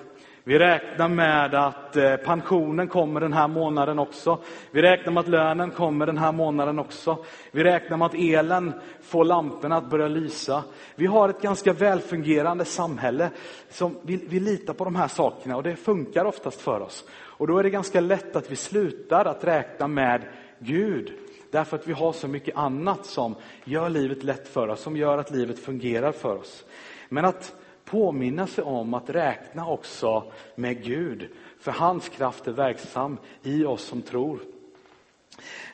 Vi 0.44 0.58
räknar 0.58 1.08
med 1.08 1.54
att 1.54 1.96
eh, 1.96 2.16
pensionen 2.16 2.88
kommer 2.88 3.20
den 3.20 3.32
här 3.32 3.48
månaden 3.48 3.98
också. 3.98 4.38
Vi 4.70 4.82
räknar 4.82 5.12
med 5.12 5.20
att 5.20 5.28
lönen 5.28 5.70
kommer 5.70 6.06
den 6.06 6.18
här 6.18 6.32
månaden 6.32 6.78
också. 6.78 7.24
Vi 7.50 7.64
räknar 7.64 7.96
med 7.96 8.06
att 8.06 8.14
elen 8.14 8.72
får 9.02 9.24
lamporna 9.24 9.76
att 9.76 9.90
börja 9.90 10.08
lysa. 10.08 10.64
Vi 10.94 11.06
har 11.06 11.28
ett 11.28 11.42
ganska 11.42 11.72
välfungerande 11.72 12.64
samhälle. 12.64 13.30
Som 13.68 13.96
vi, 14.02 14.16
vi 14.16 14.40
litar 14.40 14.74
på 14.74 14.84
de 14.84 14.96
här 14.96 15.08
sakerna 15.08 15.56
och 15.56 15.62
det 15.62 15.76
funkar 15.76 16.24
oftast 16.24 16.60
för 16.60 16.80
oss. 16.80 17.04
Och 17.12 17.46
då 17.46 17.58
är 17.58 17.62
det 17.62 17.70
ganska 17.70 18.00
lätt 18.00 18.36
att 18.36 18.50
vi 18.50 18.56
slutar 18.56 19.24
att 19.24 19.44
räkna 19.44 19.88
med 19.88 20.22
Gud. 20.58 21.12
Därför 21.50 21.76
att 21.76 21.88
vi 21.88 21.92
har 21.92 22.12
så 22.12 22.28
mycket 22.28 22.56
annat 22.56 23.06
som 23.06 23.34
gör 23.64 23.88
livet 23.88 24.24
lätt 24.24 24.48
för 24.48 24.68
oss, 24.68 24.80
som 24.80 24.96
gör 24.96 25.18
att 25.18 25.30
livet 25.30 25.58
fungerar 25.58 26.12
för 26.12 26.36
oss. 26.36 26.64
Men 27.08 27.24
att 27.24 27.54
påminna 27.90 28.46
sig 28.46 28.64
om 28.64 28.94
att 28.94 29.10
räkna 29.10 29.66
också 29.66 30.32
med 30.54 30.84
Gud, 30.84 31.30
för 31.58 31.72
hans 31.72 32.08
kraft 32.08 32.46
är 32.46 32.52
verksam 32.52 33.18
i 33.42 33.64
oss 33.64 33.82
som 33.84 34.02
tror. 34.02 34.40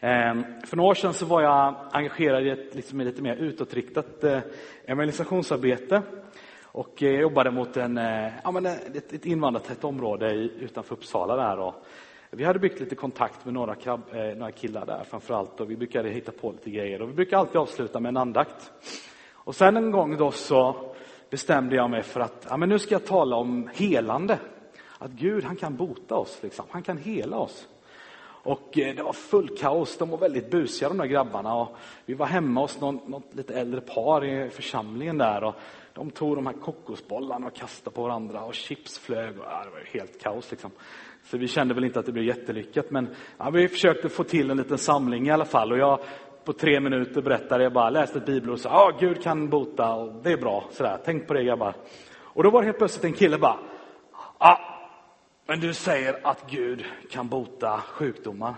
Ehm, 0.01 0.45
för 0.67 0.77
några 0.77 0.91
år 0.91 0.95
sedan 0.95 1.15
så 1.15 1.27
var 1.27 1.43
jag 1.43 1.75
engagerad 1.93 2.47
i 2.47 2.51
ett 2.51 2.75
liksom 2.75 3.01
lite 3.01 3.23
mer 3.23 3.37
utåtriktat 3.37 4.25
eh, 4.25 4.39
evangelisationsarbete. 4.87 6.03
Och 6.63 7.03
eh, 7.03 7.11
jag 7.11 7.21
jobbade 7.21 7.51
mot 7.51 7.77
en, 7.77 7.99
eh, 7.99 8.33
ja, 8.45 8.51
men 8.51 8.67
ett, 8.67 9.13
ett 9.13 9.27
invandrartätt 9.27 9.85
område 9.85 10.35
utanför 10.35 10.95
Uppsala. 10.95 11.37
Där 11.37 11.59
och 11.59 11.75
vi 12.31 12.45
hade 12.45 12.59
byggt 12.59 12.81
lite 12.81 12.95
kontakt 12.95 13.45
med 13.45 13.55
några, 13.55 13.75
krabb, 13.75 14.01
några 14.37 14.53
killar 14.53 14.87
där 14.87 15.05
framförallt 15.05 15.61
och 15.61 15.71
vi 15.71 15.77
brukade 15.77 16.11
hitta 16.11 16.33
på 16.33 16.53
lite 16.53 16.71
grejer. 16.71 17.03
Och 17.03 17.09
vi 17.09 17.13
brukar 17.13 17.39
alltid 17.39 17.57
avsluta 17.57 18.01
med 18.01 18.09
en 18.09 18.17
andakt. 18.17 18.73
Och 19.33 19.55
sen 19.55 19.77
en 19.77 19.91
gång 19.91 20.17
då 20.17 20.31
så 20.31 20.95
bestämde 21.31 21.77
jag 21.77 21.91
mig 21.91 22.03
för 22.03 22.21
att 22.21 22.47
ja, 22.51 22.57
men 22.57 22.69
nu 22.69 22.79
ska 22.79 22.95
jag 22.95 23.07
tala 23.07 23.37
om 23.37 23.71
helande. 23.75 24.39
Att 24.99 25.11
Gud 25.11 25.45
han 25.45 25.57
kan 25.57 25.77
bota 25.77 26.15
oss, 26.15 26.39
liksom. 26.43 26.65
han 26.71 26.83
kan 26.83 26.99
hela 26.99 27.39
oss. 27.39 27.69
Och 28.47 28.79
eh, 28.79 28.95
det 28.97 29.03
var 29.03 29.13
full 29.13 29.59
kaos, 29.59 29.99
de 29.99 30.11
var 30.11 30.19
väldigt 30.19 30.51
busiga 30.51 30.89
de 30.89 30.99
där 30.99 31.07
grabbarna. 31.07 31.55
Och 31.55 31.77
vi 32.07 32.15
var 32.15 32.27
hemma 32.27 32.61
hos 32.61 32.81
någon, 32.81 33.01
något 33.07 33.35
lite 33.35 33.55
äldre 33.55 33.81
par 33.81 34.25
i 34.25 34.51
församlingen 34.51 35.19
där. 35.19 35.45
Och 35.45 35.55
de 35.95 36.11
tog 36.11 36.37
de 36.37 36.47
här 36.47 36.55
kokosbollarna 36.55 37.47
och 37.47 37.55
kastade 37.55 37.97
på 37.97 38.03
varandra 38.03 38.45
och 38.45 38.55
chips 38.55 38.99
flög. 38.99 39.39
Och, 39.39 39.45
ja, 39.45 39.65
det 39.65 39.71
var 39.71 40.01
helt 40.01 40.23
kaos 40.23 40.51
liksom. 40.51 40.71
Så 41.25 41.39
vi 41.39 41.49
kände 41.49 41.75
väl 41.75 41.85
inte 41.85 41.99
att 41.99 42.07
det 42.07 42.13
blev 42.13 42.25
jättelyckat. 42.25 42.91
Men 42.91 43.09
ja, 43.39 43.51
vi 43.51 43.69
försökte 43.69 44.09
få 44.09 44.25
till 44.25 44.51
en 44.51 44.57
liten 44.57 44.79
samling 44.79 45.27
i 45.27 45.31
alla 45.31 45.45
fall. 45.45 45.73
Och 45.73 45.79
jag 45.79 46.01
på 46.47 46.53
tre 46.53 46.81
minuter 46.81 47.23
berättade 47.23 47.63
jag 47.63 47.73
bara, 47.73 47.91
läste 47.91 48.19
ett 48.19 48.27
bibelord 48.27 48.55
och 48.55 48.61
sa, 48.61 48.69
ja, 48.69 48.97
Gud 49.01 49.23
kan 49.23 49.49
bota 49.49 49.95
och 49.95 50.13
det 50.23 50.33
är 50.33 50.37
bra. 50.37 50.65
Sådär. 50.71 50.99
Tänk 51.05 51.27
på 51.27 51.35
det 51.35 51.45
grabbar. 51.45 51.75
Och 52.19 52.43
då 52.43 52.51
var 52.51 52.61
det 52.61 52.67
helt 52.67 52.79
plötsligt 52.79 53.05
en 53.05 53.13
kille 53.13 53.39
bara, 53.39 53.59
ja, 54.39 54.61
men 55.47 55.61
du 55.61 55.75
säger 55.75 56.17
att 56.23 56.51
Gud 56.51 56.85
kan 57.11 57.29
bota 57.29 57.81
sjukdomar. 57.81 58.55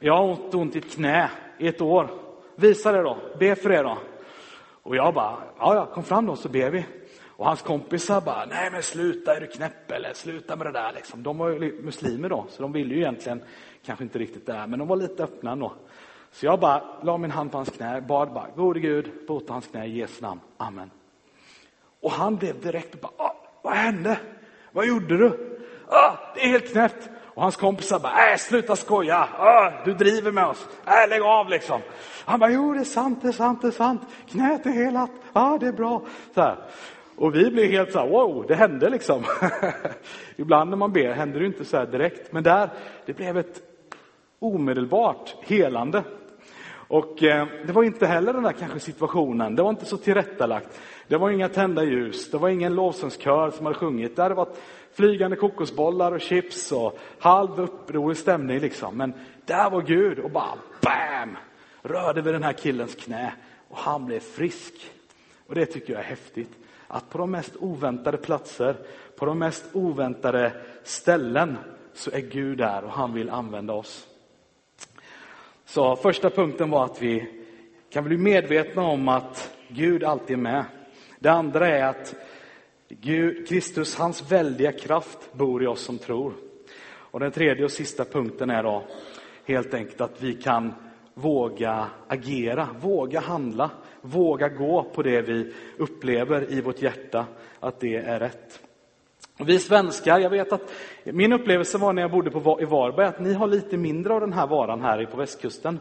Jag 0.00 0.16
har 0.16 0.24
ont, 0.24 0.54
ont 0.54 0.76
i 0.76 0.78
ett 0.78 0.94
knä 0.94 1.30
i 1.58 1.68
ett 1.68 1.80
år. 1.80 2.10
Visa 2.56 2.92
det 2.92 3.02
då, 3.02 3.18
be 3.38 3.54
för 3.54 3.68
det 3.68 3.82
då. 3.82 3.98
Och 4.82 4.96
jag 4.96 5.14
bara, 5.14 5.36
ja, 5.58 5.74
ja, 5.74 5.86
kom 5.86 6.02
fram 6.02 6.26
då 6.26 6.36
så 6.36 6.48
ber 6.48 6.70
vi. 6.70 6.84
Och 7.26 7.46
hans 7.46 7.62
kompisar 7.62 8.20
bara, 8.20 8.46
nej 8.46 8.70
men 8.72 8.82
sluta, 8.82 9.36
är 9.36 9.40
du 9.40 9.46
knäpp 9.46 9.90
eller 9.90 10.12
sluta 10.12 10.56
med 10.56 10.66
det 10.66 10.72
där 10.72 10.92
liksom. 10.94 11.22
De 11.22 11.38
var 11.38 11.48
ju 11.48 11.82
muslimer 11.82 12.28
då, 12.28 12.46
så 12.48 12.62
de 12.62 12.72
ville 12.72 12.94
ju 12.94 13.00
egentligen 13.00 13.42
kanske 13.86 14.04
inte 14.04 14.18
riktigt 14.18 14.46
det 14.46 14.52
här, 14.52 14.66
men 14.66 14.78
de 14.78 14.88
var 14.88 14.96
lite 14.96 15.24
öppna 15.24 15.52
ändå. 15.52 15.72
Så 16.32 16.46
jag 16.46 16.60
bara 16.60 16.82
la 17.02 17.16
min 17.16 17.30
hand 17.30 17.50
på 17.52 17.58
hans 17.58 17.70
knä, 17.70 18.00
bad 18.00 18.32
bara, 18.32 18.46
gode 18.56 18.80
Gud, 18.80 19.10
bota 19.26 19.52
hans 19.52 19.66
knä 19.66 19.86
i 19.86 19.98
Jesu 19.98 20.22
namn, 20.22 20.40
amen. 20.56 20.90
Och 22.00 22.10
han 22.10 22.36
blev 22.36 22.60
direkt 22.60 23.00
bara, 23.00 23.12
ah, 23.16 23.36
vad 23.62 23.74
hände? 23.74 24.18
Vad 24.72 24.86
gjorde 24.86 25.16
du? 25.16 25.58
Ah, 25.88 26.12
det 26.34 26.40
är 26.40 26.48
helt 26.48 26.72
knäppt. 26.72 27.08
Och 27.38 27.42
hans 27.42 27.56
kompisar 27.56 27.98
bara, 27.98 28.32
äh, 28.32 28.36
sluta 28.36 28.76
skoja, 28.76 29.28
ah, 29.38 29.72
du 29.84 29.94
driver 29.94 30.32
med 30.32 30.46
oss, 30.46 30.68
äh, 30.86 31.08
lägg 31.08 31.22
av 31.22 31.48
liksom. 31.48 31.80
Han 32.24 32.40
bara, 32.40 32.50
jo 32.50 32.72
det 32.74 32.80
är 32.80 32.84
sant, 32.84 33.22
det 33.22 33.28
är 33.28 33.32
sant, 33.32 33.62
det 33.62 33.68
är 33.68 33.72
sant, 33.72 34.02
knät 34.26 34.66
är 34.66 34.70
helat, 34.70 35.10
ja 35.32 35.54
ah, 35.54 35.58
det 35.58 35.66
är 35.66 35.72
bra. 35.72 36.02
Så 36.34 36.40
här. 36.40 36.56
Och 37.16 37.34
vi 37.34 37.50
blev 37.50 37.70
helt 37.70 37.92
så 37.92 37.98
här, 37.98 38.08
wow, 38.08 38.44
det 38.48 38.54
hände 38.54 38.90
liksom. 38.90 39.24
Ibland 40.36 40.70
när 40.70 40.76
man 40.76 40.92
ber 40.92 41.12
händer 41.12 41.40
det 41.40 41.46
inte 41.46 41.64
så 41.64 41.76
här 41.76 41.86
direkt, 41.86 42.32
men 42.32 42.42
där, 42.42 42.70
det 43.06 43.12
blev 43.12 43.38
ett 43.38 43.62
omedelbart 44.38 45.36
helande. 45.40 46.02
Och 46.88 47.22
eh, 47.22 47.46
det 47.66 47.72
var 47.72 47.82
inte 47.82 48.06
heller 48.06 48.32
den 48.32 48.42
där 48.42 48.52
kanske 48.52 48.80
situationen, 48.80 49.56
det 49.56 49.62
var 49.62 49.70
inte 49.70 49.84
så 49.84 49.96
tillrättalagt. 49.96 50.80
Det 51.08 51.16
var 51.16 51.30
inga 51.30 51.48
tända 51.48 51.84
ljus, 51.84 52.30
det 52.30 52.38
var 52.38 52.48
ingen 52.48 52.74
lovsångskör 52.74 53.50
som 53.50 53.66
hade 53.66 53.78
sjungit. 53.78 54.16
Det 54.16 54.22
hade 54.22 54.34
varit 54.34 54.60
flygande 54.92 55.36
kokosbollar 55.36 56.12
och 56.12 56.20
chips 56.20 56.72
och 56.72 56.98
halv 57.18 57.60
upprorig 57.60 58.16
stämning 58.16 58.58
liksom. 58.58 58.96
Men 58.96 59.12
där 59.44 59.70
var 59.70 59.82
Gud 59.82 60.18
och 60.18 60.30
bara 60.30 60.54
BAM! 60.80 61.36
Rörde 61.82 62.22
vid 62.22 62.34
den 62.34 62.42
här 62.42 62.52
killens 62.52 62.94
knä 62.94 63.32
och 63.68 63.78
han 63.78 64.06
blev 64.06 64.20
frisk. 64.20 64.74
Och 65.46 65.54
det 65.54 65.66
tycker 65.66 65.92
jag 65.92 66.02
är 66.02 66.06
häftigt. 66.06 66.50
Att 66.86 67.10
på 67.10 67.18
de 67.18 67.30
mest 67.30 67.56
oväntade 67.60 68.16
platser, 68.16 68.76
på 69.16 69.26
de 69.26 69.38
mest 69.38 69.64
oväntade 69.72 70.52
ställen 70.84 71.56
så 71.94 72.10
är 72.10 72.20
Gud 72.20 72.58
där 72.58 72.84
och 72.84 72.90
han 72.90 73.14
vill 73.14 73.30
använda 73.30 73.72
oss. 73.72 74.07
Så 75.68 75.96
första 75.96 76.30
punkten 76.30 76.70
var 76.70 76.84
att 76.84 77.02
vi 77.02 77.26
kan 77.90 78.04
bli 78.04 78.16
medvetna 78.16 78.82
om 78.82 79.08
att 79.08 79.56
Gud 79.68 80.04
alltid 80.04 80.36
är 80.36 80.40
med. 80.40 80.64
Det 81.18 81.28
andra 81.28 81.68
är 81.68 81.84
att 81.84 82.14
Gud, 82.88 83.48
Kristus, 83.48 83.96
hans 83.96 84.32
väldiga 84.32 84.72
kraft 84.72 85.32
bor 85.32 85.62
i 85.62 85.66
oss 85.66 85.80
som 85.80 85.98
tror. 85.98 86.32
Och 86.88 87.20
den 87.20 87.32
tredje 87.32 87.64
och 87.64 87.70
sista 87.70 88.04
punkten 88.04 88.50
är 88.50 88.62
då 88.62 88.82
helt 89.44 89.74
enkelt 89.74 90.00
att 90.00 90.22
vi 90.22 90.34
kan 90.34 90.74
våga 91.14 91.86
agera, 92.06 92.68
våga 92.80 93.20
handla, 93.20 93.70
våga 94.00 94.48
gå 94.48 94.82
på 94.94 95.02
det 95.02 95.22
vi 95.22 95.52
upplever 95.76 96.52
i 96.52 96.60
vårt 96.60 96.82
hjärta, 96.82 97.26
att 97.60 97.80
det 97.80 97.96
är 97.96 98.20
rätt. 98.20 98.67
Vi 99.46 99.58
svenskar, 99.58 100.18
jag 100.18 100.30
vet 100.30 100.52
att 100.52 100.72
min 101.04 101.32
upplevelse 101.32 101.78
var 101.78 101.92
när 101.92 102.02
jag 102.02 102.10
bodde 102.10 102.30
på, 102.30 102.60
i 102.60 102.64
Varberg 102.64 103.06
att 103.06 103.20
ni 103.20 103.32
har 103.32 103.46
lite 103.46 103.76
mindre 103.76 104.14
av 104.14 104.20
den 104.20 104.32
här 104.32 104.46
varan 104.46 104.82
här 104.82 105.04
på 105.04 105.16
västkusten. 105.16 105.80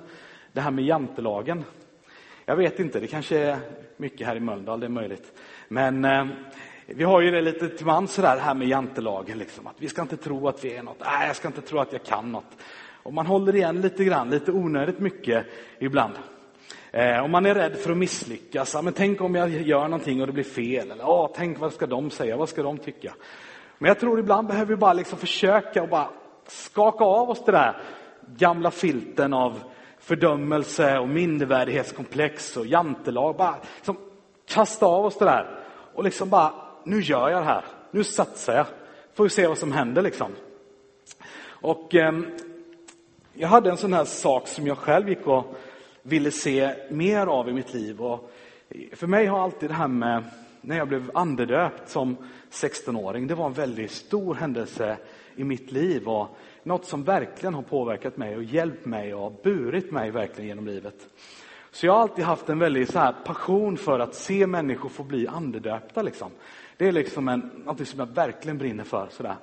Det 0.53 0.61
här 0.61 0.71
med 0.71 0.85
jantelagen. 0.85 1.63
Jag 2.45 2.55
vet 2.55 2.79
inte, 2.79 2.99
det 2.99 3.07
kanske 3.07 3.37
är 3.37 3.57
mycket 3.97 4.27
här 4.27 4.35
i 4.35 4.39
Mölndal, 4.39 4.79
det 4.79 4.85
är 4.85 4.89
möjligt. 4.89 5.33
Men 5.67 6.05
eh, 6.05 6.25
vi 6.85 7.03
har 7.03 7.21
ju 7.21 7.31
det 7.31 7.41
lite 7.41 7.69
till 7.69 7.85
mans 7.85 8.13
sådär 8.13 8.37
här 8.37 8.53
med 8.53 8.67
jantelagen, 8.67 9.37
liksom, 9.37 9.67
att 9.67 9.75
vi 9.77 9.89
ska 9.89 10.01
inte 10.01 10.17
tro 10.17 10.47
att 10.47 10.65
vi 10.65 10.75
är 10.75 10.83
något, 10.83 10.99
nej 10.99 11.27
jag 11.27 11.35
ska 11.35 11.47
inte 11.47 11.61
tro 11.61 11.79
att 11.79 11.93
jag 11.93 12.03
kan 12.03 12.31
något. 12.31 12.57
Och 13.03 13.13
man 13.13 13.25
håller 13.25 13.55
igen 13.55 13.81
lite 13.81 14.03
grann, 14.03 14.29
lite 14.29 14.51
onödigt 14.51 14.99
mycket 14.99 15.45
ibland. 15.79 16.13
Eh, 16.91 17.23
om 17.23 17.31
man 17.31 17.45
är 17.45 17.55
rädd 17.55 17.75
för 17.75 17.91
att 17.91 17.97
misslyckas, 17.97 18.73
ja, 18.73 18.81
men 18.81 18.93
tänk 18.93 19.21
om 19.21 19.35
jag 19.35 19.49
gör 19.49 19.83
någonting 19.83 20.21
och 20.21 20.27
det 20.27 20.33
blir 20.33 20.43
fel, 20.43 20.91
eller 20.91 21.03
oh, 21.03 21.31
tänk 21.35 21.59
vad 21.59 21.73
ska 21.73 21.87
de 21.87 22.11
säga, 22.11 22.37
vad 22.37 22.49
ska 22.49 22.63
de 22.63 22.77
tycka? 22.77 23.13
Men 23.77 23.87
jag 23.87 23.99
tror 23.99 24.19
ibland 24.19 24.47
behöver 24.47 24.69
vi 24.69 24.75
bara 24.75 24.93
liksom 24.93 25.17
försöka 25.19 25.83
och 25.83 25.89
bara 25.89 26.09
skaka 26.47 27.03
av 27.03 27.29
oss 27.29 27.45
det 27.45 27.51
där 27.51 27.81
gamla 28.37 28.71
filten 28.71 29.33
av 29.33 29.59
fördömelse 29.99 30.99
och 30.99 31.09
mindervärdighetskomplex 31.09 32.57
och 32.57 32.65
jantelag. 32.65 33.35
Bara 33.35 33.55
liksom 33.75 33.97
kasta 34.45 34.85
av 34.85 35.05
oss 35.05 35.17
det 35.17 35.25
där 35.25 35.59
och 35.93 36.03
liksom 36.03 36.29
bara, 36.29 36.53
nu 36.83 37.01
gör 37.01 37.29
jag 37.29 37.41
det 37.41 37.45
här. 37.45 37.65
Nu 37.91 38.03
satsar 38.03 38.55
jag. 38.55 38.65
Får 39.13 39.23
vi 39.23 39.29
se 39.29 39.47
vad 39.47 39.57
som 39.57 39.71
händer 39.71 40.01
liksom. 40.01 40.31
Och 41.45 41.95
eh, 41.95 42.19
jag 43.33 43.47
hade 43.47 43.69
en 43.69 43.77
sån 43.77 43.93
här 43.93 44.05
sak 44.05 44.47
som 44.47 44.67
jag 44.67 44.77
själv 44.77 45.09
gick 45.09 45.27
och 45.27 45.55
ville 46.07 46.31
se 46.31 46.73
mer 46.89 47.27
av 47.27 47.49
i 47.49 47.53
mitt 47.53 47.73
liv. 47.73 48.01
Och 48.01 48.31
för 48.93 49.07
mig 49.07 49.25
har 49.25 49.39
alltid 49.39 49.69
det 49.69 49.73
här 49.73 49.87
med 49.87 50.23
när 50.61 50.77
jag 50.77 50.87
blev 50.87 51.11
andedöpt 51.13 51.89
som 51.89 52.17
16-åring, 52.51 53.27
det 53.27 53.35
var 53.35 53.45
en 53.45 53.53
väldigt 53.53 53.91
stor 53.91 54.35
händelse 54.35 54.97
i 55.35 55.43
mitt 55.43 55.71
liv 55.71 56.07
och 56.07 56.37
något 56.63 56.85
som 56.85 57.03
verkligen 57.03 57.53
har 57.53 57.61
påverkat 57.61 58.17
mig 58.17 58.35
och 58.35 58.43
hjälpt 58.43 58.85
mig 58.85 59.13
och 59.13 59.39
burit 59.43 59.91
mig 59.91 60.11
verkligen 60.11 60.47
genom 60.47 60.67
livet. 60.67 61.07
Så 61.71 61.85
jag 61.85 61.93
har 61.93 62.01
alltid 62.01 62.25
haft 62.25 62.49
en 62.49 62.59
väldig 62.59 62.87
så 62.87 62.99
här 62.99 63.15
passion 63.25 63.77
för 63.77 63.99
att 63.99 64.15
se 64.15 64.47
människor 64.47 64.89
få 64.89 65.03
bli 65.03 65.27
andedöpta. 65.27 66.01
Liksom. 66.01 66.31
Det 66.77 66.87
är 66.87 66.91
liksom 66.91 67.27
en, 67.27 67.51
något 67.65 67.87
som 67.87 67.99
jag 67.99 68.05
verkligen 68.05 68.57
brinner 68.57 68.83
för. 68.83 69.07
Sådär. 69.11 69.35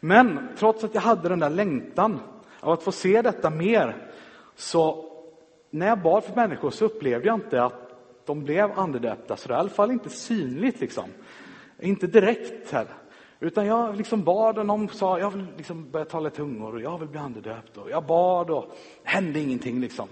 Men 0.00 0.48
trots 0.58 0.84
att 0.84 0.94
jag 0.94 1.02
hade 1.02 1.28
den 1.28 1.38
där 1.38 1.50
längtan 1.50 2.20
av 2.60 2.72
att 2.72 2.82
få 2.82 2.92
se 2.92 3.22
detta 3.22 3.50
mer, 3.50 4.10
så 4.56 5.08
när 5.70 5.86
jag 5.86 6.02
bad 6.02 6.24
för 6.24 6.34
människor 6.34 6.70
så 6.70 6.84
upplevde 6.84 7.26
jag 7.26 7.34
inte 7.34 7.62
att 7.62 7.88
de 8.26 8.44
blev 8.44 8.78
andedöpta, 8.78 9.36
så 9.36 9.48
det 9.48 9.54
är 9.54 9.56
i 9.56 9.60
alla 9.60 9.68
fall 9.68 9.90
inte 9.90 10.10
synligt. 10.10 10.80
Liksom. 10.80 11.04
Inte 11.80 12.06
direkt 12.06 12.72
heller. 12.72 12.92
Utan 13.40 13.66
jag 13.66 13.96
liksom 13.96 14.24
bad 14.24 14.58
och 14.58 14.66
någon 14.66 14.88
sa, 14.88 15.18
jag 15.18 15.30
vill 15.30 15.46
liksom 15.56 15.90
börja 15.90 16.04
tala 16.04 16.28
i 16.28 16.32
tungor 16.32 16.74
och 16.74 16.80
jag 16.80 16.98
vill 16.98 17.08
bli 17.08 17.18
andedöpt. 17.18 17.76
Och 17.76 17.90
jag 17.90 18.04
bad 18.04 18.50
och 18.50 18.76
det 19.02 19.10
hände 19.10 19.40
ingenting. 19.40 19.80
Liksom. 19.80 20.08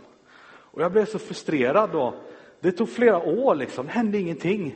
Och 0.49 0.83
jag 0.83 0.92
blev 0.92 1.05
så 1.05 1.19
frustrerad. 1.19 1.95
Och 1.95 2.14
det 2.61 2.73
tog 2.73 2.88
flera 2.88 3.19
år, 3.19 3.55
liksom. 3.55 3.87
det 3.87 3.92
hände 3.92 4.19
ingenting. 4.19 4.75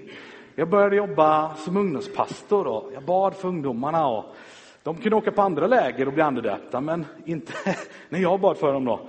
Jag 0.55 0.69
började 0.69 0.97
jobba 0.97 1.55
som 1.55 1.77
ungdomspastor 1.77 2.67
och 2.67 2.91
jag 2.95 3.03
bad 3.03 3.35
för 3.35 3.49
ungdomarna. 3.49 4.09
Och 4.09 4.25
de 4.83 4.97
kunde 4.97 5.17
åka 5.17 5.33
på 5.33 5.43
andra 5.43 5.67
läger 5.67 6.07
och 6.07 6.13
bli 6.13 6.23
andedöpta, 6.23 6.81
men 6.81 7.07
inte 7.25 7.53
när 8.09 8.19
jag 8.19 8.41
bad 8.41 8.59
för 8.59 8.73
dem. 8.73 8.85
då. 8.85 9.09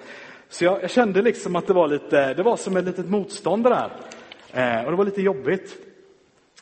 Så 0.52 0.66
jag, 0.66 0.84
jag, 0.84 0.90
kände 0.90 1.22
liksom 1.22 1.56
att 1.56 1.68
det 1.68 1.74
var, 1.74 1.88
lite, 1.88 2.34
det 2.34 2.44
var 2.44 2.58
som 2.58 2.78
ett 2.78 2.86
litet 2.86 3.10
motstånd 3.10 3.64
det 3.64 3.70
där. 3.70 3.92
Eh, 4.52 4.86
och 4.86 4.92
det 4.92 4.98
var 4.98 5.06
lite 5.06 5.22
jobbigt. 5.22 5.78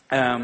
Eh, 0.10 0.40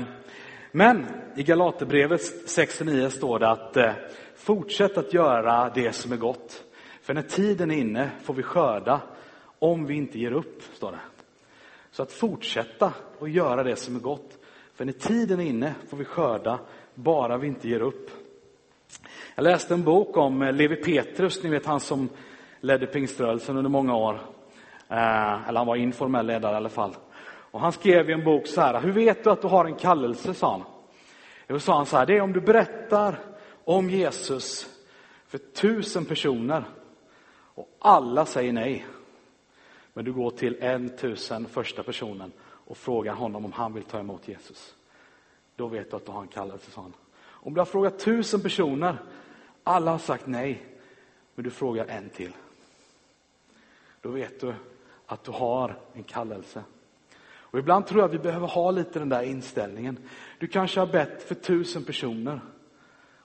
men 0.72 1.06
i 1.36 1.44
Galaterbrevet 1.44 2.22
6-9 2.22 3.10
står 3.10 3.40
det 3.40 3.50
att 3.50 3.78
eh, 3.78 3.92
fortsätt 4.36 4.98
att 4.98 5.14
göra 5.14 5.72
det 5.76 5.92
som 5.92 6.12
är 6.12 6.18
gott. 6.18 6.64
För 7.02 7.14
när 7.14 7.22
tiden 7.22 7.72
är 7.72 7.76
inne 7.76 8.10
får 8.24 8.34
vi 8.34 8.44
skörda 8.44 9.02
om 9.60 9.86
vi 9.86 9.94
inte 9.96 10.20
ger 10.20 10.32
upp, 10.32 10.64
står 10.74 10.92
det. 10.92 11.00
Så 11.92 12.04
att 12.04 12.12
fortsätta 12.12 12.94
att 13.20 13.32
göra 13.32 13.64
det 13.64 13.76
som 13.76 13.96
är 13.96 14.00
gott. 14.00 14.38
För 14.76 14.86
när 14.86 14.94
tiden 14.94 15.40
är 15.40 15.46
inne 15.46 15.74
får 15.90 15.98
vi 15.98 16.06
skörda 16.06 16.60
bara 16.94 17.38
vi 17.38 17.48
inte 17.48 17.70
ger 17.70 17.82
upp. 17.82 18.10
Jag 19.36 19.44
läste 19.44 19.74
en 19.74 19.84
bok 19.84 20.18
om 20.18 20.42
eh, 20.42 20.54
Levi 20.54 20.76
Petrus, 20.76 21.44
ni 21.44 21.50
vet 21.50 21.66
han 21.66 21.80
som 21.80 22.10
ledde 22.66 22.86
pingströrelsen 22.86 23.58
under 23.58 23.70
många 23.70 23.96
år. 23.96 24.20
Eh, 24.90 25.48
eller 25.48 25.58
han 25.58 25.68
var 25.68 25.76
informell 25.76 26.26
ledare 26.26 26.54
i 26.54 26.56
alla 26.56 26.70
fall. 26.70 26.96
Och 27.28 27.60
han 27.60 27.72
skrev 27.72 28.10
i 28.10 28.14
en 28.14 28.24
bok 28.24 28.48
så 28.48 28.62
här, 28.62 28.82
hur 28.82 28.92
vet 28.92 29.24
du 29.24 29.30
att 29.30 29.42
du 29.42 29.48
har 29.48 29.66
en 29.66 29.76
kallelse, 29.76 30.34
sa 30.34 30.52
han. 30.52 30.64
Då 31.48 31.60
sa 31.60 31.76
han 31.78 31.86
så 31.86 31.98
här, 31.98 32.06
det 32.06 32.18
är 32.18 32.22
om 32.22 32.34
du 32.34 32.42
berättar 32.42 33.20
om 33.64 33.90
Jesus 33.90 34.68
för 35.28 35.38
tusen 35.38 36.06
personer 36.06 36.64
och 37.56 37.78
alla 37.80 38.26
säger 38.26 38.54
nej. 38.54 38.86
Men 39.94 40.06
du 40.06 40.14
går 40.14 40.32
till 40.32 40.58
en 40.62 40.98
tusen 40.98 41.46
första 41.46 41.84
personen 41.84 42.32
och 42.42 42.78
frågar 42.78 43.14
honom 43.14 43.46
om 43.46 43.52
han 43.52 43.74
vill 43.74 43.84
ta 43.84 44.00
emot 44.00 44.28
Jesus. 44.28 44.76
Då 45.56 45.68
vet 45.68 45.92
du 45.92 45.98
att 45.98 46.06
du 46.06 46.12
har 46.12 46.22
en 46.22 46.28
kallelse, 46.28 46.72
sa 46.72 46.82
han. 46.82 46.94
Om 47.28 47.54
du 47.54 47.60
har 47.60 47.66
frågat 47.66 48.00
tusen 48.00 48.42
personer, 48.42 48.98
alla 49.64 49.92
har 49.92 49.98
sagt 49.98 50.28
nej, 50.28 50.66
men 51.36 51.44
du 51.44 51.50
frågar 51.50 51.86
en 51.86 52.10
till. 52.10 52.32
Då 54.06 54.12
vet 54.12 54.40
du 54.40 54.54
att 55.06 55.24
du 55.24 55.32
har 55.32 55.78
en 55.94 56.04
kallelse. 56.04 56.64
Och 57.28 57.60
ibland 57.60 57.88
tror 57.88 58.02
jag 58.02 58.08
vi 58.08 58.20
behöver 58.20 58.48
ha 58.48 58.72
lite 58.72 59.00
den 59.00 59.10
där 59.10 59.22
inställningen. 59.22 59.98
Du 60.40 60.48
kanske 60.48 60.80
har 60.80 60.88
bett 60.88 61.24
för 61.24 61.36
tusen 61.36 61.84
personer 61.84 62.40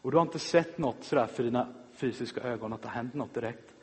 och 0.02 0.10
du 0.10 0.16
har 0.16 0.22
inte 0.22 0.38
sett 0.38 0.78
något 0.78 1.04
sådär 1.04 1.26
för 1.26 1.42
dina 1.42 1.68
fysiska 1.92 2.40
ögon, 2.40 2.72
att 2.72 2.82
det 2.82 2.88
har 2.88 2.94
hänt 2.94 3.14
något 3.14 3.34
direkt. 3.34 3.74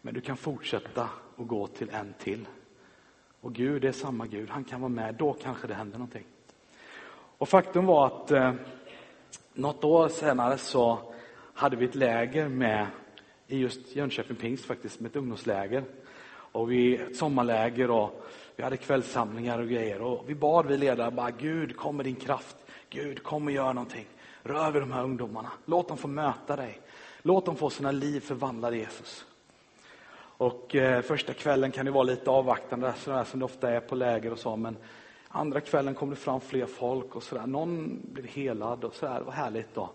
Men 0.00 0.14
du 0.14 0.20
kan 0.20 0.36
fortsätta 0.36 1.08
och 1.36 1.48
gå 1.48 1.66
till 1.66 1.90
en 1.90 2.14
till. 2.18 2.48
Och 3.40 3.52
Gud 3.54 3.84
är 3.84 3.92
samma 3.92 4.26
Gud, 4.26 4.50
han 4.50 4.64
kan 4.64 4.80
vara 4.80 4.88
med, 4.88 5.14
då 5.14 5.32
kanske 5.32 5.66
det 5.66 5.74
händer 5.74 5.98
någonting. 5.98 6.26
Och 7.38 7.48
faktum 7.48 7.86
var 7.86 8.06
att 8.06 8.30
eh, 8.30 8.54
något 9.54 9.84
år 9.84 10.08
senare 10.08 10.58
så 10.58 10.98
hade 11.54 11.76
vi 11.76 11.84
ett 11.84 11.94
läger 11.94 12.48
med 12.48 12.86
i 13.46 13.58
just 13.58 13.96
Jönköping 13.96 14.36
Pingst 14.36 14.64
faktiskt, 14.64 15.00
med 15.00 15.10
ett 15.10 15.16
ungdomsläger. 15.16 15.84
Och 16.52 16.72
vi, 16.72 16.96
ett 16.96 17.16
sommarläger 17.16 17.90
och 17.90 18.26
vi 18.56 18.62
hade 18.62 18.76
kvällssamlingar 18.76 19.58
och 19.58 19.68
grejer. 19.68 20.02
Och 20.02 20.24
vi 20.26 20.34
bad 20.34 20.66
vi 20.66 20.76
ledare 20.76 21.10
bara, 21.10 21.30
Gud 21.30 21.76
kom 21.76 21.96
med 21.96 22.06
din 22.06 22.16
kraft. 22.16 22.56
Gud 22.90 23.22
kom 23.22 23.46
och 23.46 23.52
gör 23.52 23.72
någonting. 23.72 24.06
Rör 24.42 24.70
vid 24.70 24.82
de 24.82 24.92
här 24.92 25.04
ungdomarna. 25.04 25.50
Låt 25.64 25.88
dem 25.88 25.96
få 25.96 26.08
möta 26.08 26.56
dig. 26.56 26.80
Låt 27.22 27.46
dem 27.46 27.56
få 27.56 27.70
sina 27.70 27.90
liv 27.90 28.20
förvandlade 28.20 28.76
Jesus. 28.76 29.26
Och 30.38 30.76
eh, 30.76 31.02
första 31.02 31.32
kvällen 31.32 31.70
kan 31.70 31.84
det 31.84 31.90
vara 31.90 32.02
lite 32.02 32.30
avvaktande, 32.30 32.94
sådär 32.98 33.24
som 33.24 33.38
det 33.38 33.44
ofta 33.44 33.70
är 33.70 33.80
på 33.80 33.94
läger 33.94 34.32
och 34.32 34.38
så. 34.38 34.56
Men 34.56 34.76
andra 35.28 35.60
kvällen 35.60 35.94
kom 35.94 36.10
det 36.10 36.16
fram 36.16 36.40
fler 36.40 36.66
folk 36.66 37.16
och 37.16 37.22
sådär. 37.22 37.46
Någon 37.46 38.00
blev 38.12 38.26
helad 38.26 38.84
och 38.84 38.94
sådär. 38.94 39.18
Det 39.18 39.24
var 39.24 39.32
härligt 39.32 39.74
då. 39.74 39.90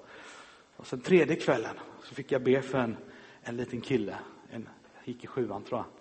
Och 0.78 0.88
sen 0.88 1.02
tredje 1.02 1.36
kvällen 1.36 1.76
så 2.04 2.16
fick 2.16 2.32
jag 2.32 2.44
be 2.44 2.62
för 2.62 2.78
en, 2.78 2.98
en 3.42 3.58
liten 3.58 3.82
kille. 3.82 4.16
En, 4.52 4.70
gick 5.04 5.24
i 5.24 5.28
sjuan 5.28 5.64
tror 5.64 5.80
jag. 5.80 6.01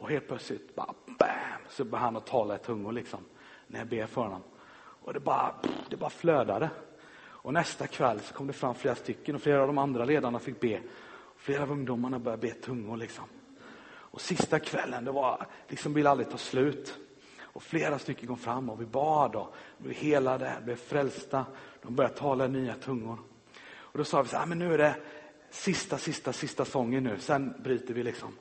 Och 0.00 0.10
helt 0.10 0.28
plötsligt 0.28 0.74
bara 0.74 0.94
bam, 1.18 1.28
så 1.68 1.84
började 1.84 2.04
han 2.04 2.16
att 2.16 2.26
tala 2.26 2.54
i 2.54 2.58
tungor 2.58 2.92
liksom. 2.92 3.20
När 3.66 3.78
jag 3.78 3.88
ber 3.88 4.06
för 4.06 4.22
honom. 4.22 4.42
Och 5.02 5.12
det 5.12 5.20
bara, 5.20 5.54
det 5.88 5.96
bara 5.96 6.10
flödade. 6.10 6.70
Och 7.20 7.52
nästa 7.52 7.86
kväll 7.86 8.20
så 8.20 8.34
kom 8.34 8.46
det 8.46 8.52
fram 8.52 8.74
flera 8.74 8.94
stycken 8.94 9.34
och 9.34 9.42
flera 9.42 9.60
av 9.60 9.66
de 9.66 9.78
andra 9.78 10.04
ledarna 10.04 10.38
fick 10.38 10.60
be. 10.60 10.80
Flera 11.36 11.62
av 11.62 11.70
ungdomarna 11.70 12.18
började 12.18 12.40
be 12.40 12.54
tungor 12.54 12.96
liksom. 12.96 13.24
Och 13.86 14.20
sista 14.20 14.58
kvällen, 14.58 15.04
det 15.04 15.12
var, 15.12 15.46
liksom 15.68 15.94
ville 15.94 16.10
aldrig 16.10 16.30
ta 16.30 16.38
slut. 16.38 16.98
Och 17.40 17.62
flera 17.62 17.98
stycken 17.98 18.26
kom 18.26 18.38
fram 18.38 18.70
och 18.70 18.80
vi 18.80 18.86
bad 18.86 19.36
och 19.36 19.54
blev 19.78 19.94
helade, 19.94 20.52
blev 20.64 20.76
frälsta. 20.76 21.46
De 21.82 21.94
började 21.94 22.14
tala 22.14 22.44
i 22.44 22.48
nya 22.48 22.74
tungor. 22.74 23.18
Och 23.70 23.98
då 23.98 24.04
sa 24.04 24.22
vi 24.22 24.28
så 24.28 24.36
här, 24.36 24.42
ah, 24.42 24.46
men 24.46 24.58
nu 24.58 24.74
är 24.74 24.78
det 24.78 24.96
sista, 25.50 25.98
sista, 25.98 26.32
sista 26.32 26.64
sången 26.64 27.04
nu, 27.04 27.18
sen 27.18 27.54
bryter 27.62 27.94
vi 27.94 28.02
liksom. 28.02 28.36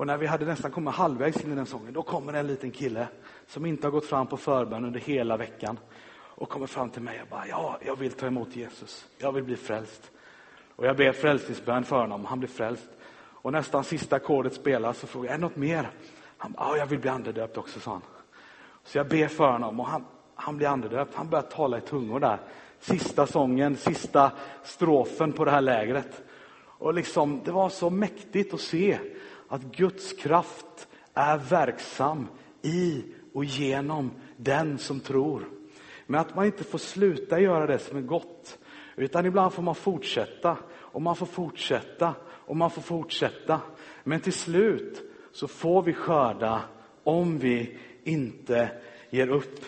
Och 0.00 0.06
när 0.06 0.16
vi 0.16 0.26
hade 0.26 0.44
nästan 0.44 0.70
kommit 0.70 0.94
halvvägs 0.94 1.44
in 1.44 1.52
i 1.52 1.54
den 1.54 1.66
sången, 1.66 1.92
då 1.92 2.02
kommer 2.02 2.32
en 2.32 2.46
liten 2.46 2.70
kille 2.70 3.08
som 3.46 3.66
inte 3.66 3.86
har 3.86 3.90
gått 3.92 4.04
fram 4.04 4.26
på 4.26 4.36
förbön 4.36 4.84
under 4.84 5.00
hela 5.00 5.36
veckan 5.36 5.78
och 6.12 6.48
kommer 6.48 6.66
fram 6.66 6.90
till 6.90 7.02
mig 7.02 7.22
och 7.22 7.28
bara, 7.28 7.46
ja, 7.48 7.78
jag 7.86 7.96
vill 7.96 8.12
ta 8.12 8.26
emot 8.26 8.56
Jesus. 8.56 9.06
Jag 9.18 9.32
vill 9.32 9.44
bli 9.44 9.56
frälst. 9.56 10.10
Och 10.76 10.86
jag 10.86 10.96
ber 10.96 11.12
frälsningsbön 11.12 11.84
för 11.84 12.00
honom, 12.00 12.24
han 12.24 12.38
blir 12.38 12.48
frälst. 12.48 12.88
Och 13.18 13.52
nästan 13.52 13.84
sista 13.84 14.16
ackordet 14.16 14.54
spelas 14.54 14.98
så 14.98 15.06
frågar 15.06 15.26
jag, 15.26 15.34
är 15.34 15.38
det 15.38 15.42
något 15.42 15.56
mer? 15.56 15.90
Han 16.36 16.52
bara, 16.52 16.68
ja, 16.68 16.76
jag 16.76 16.86
vill 16.86 16.98
bli 16.98 17.10
andedöpt 17.10 17.56
också, 17.56 17.80
sa 17.80 17.90
han. 17.90 18.02
Så 18.84 18.98
jag 18.98 19.08
ber 19.08 19.28
för 19.28 19.52
honom 19.52 19.80
och 19.80 19.86
han, 19.86 20.04
han 20.34 20.56
blir 20.56 20.68
andedöpt. 20.68 21.14
Han 21.14 21.28
börjar 21.28 21.42
tala 21.42 21.78
i 21.78 21.80
tungor 21.80 22.20
där. 22.20 22.38
Sista 22.78 23.26
sången, 23.26 23.76
sista 23.76 24.32
strofen 24.64 25.32
på 25.32 25.44
det 25.44 25.50
här 25.50 25.60
lägret. 25.60 26.22
Och 26.62 26.94
liksom, 26.94 27.40
det 27.44 27.52
var 27.52 27.68
så 27.68 27.90
mäktigt 27.90 28.54
att 28.54 28.60
se 28.60 28.98
att 29.50 29.62
Guds 29.62 30.12
kraft 30.12 30.88
är 31.14 31.38
verksam 31.38 32.28
i 32.62 33.04
och 33.34 33.44
genom 33.44 34.10
den 34.36 34.78
som 34.78 35.00
tror. 35.00 35.48
Men 36.06 36.20
att 36.20 36.34
man 36.34 36.46
inte 36.46 36.64
får 36.64 36.78
sluta 36.78 37.40
göra 37.40 37.66
det 37.66 37.78
som 37.78 37.96
är 37.96 38.02
gott. 38.02 38.58
Utan 38.96 39.26
ibland 39.26 39.52
får 39.52 39.62
man 39.62 39.74
fortsätta 39.74 40.56
och 40.72 41.02
man 41.02 41.16
får 41.16 41.26
fortsätta 41.26 42.14
och 42.26 42.56
man 42.56 42.70
får 42.70 42.82
fortsätta. 42.82 43.60
Men 44.04 44.20
till 44.20 44.32
slut 44.32 45.02
så 45.32 45.48
får 45.48 45.82
vi 45.82 45.92
skörda 45.92 46.62
om 47.04 47.38
vi 47.38 47.78
inte 48.04 48.70
ger 49.10 49.28
upp. 49.28 49.64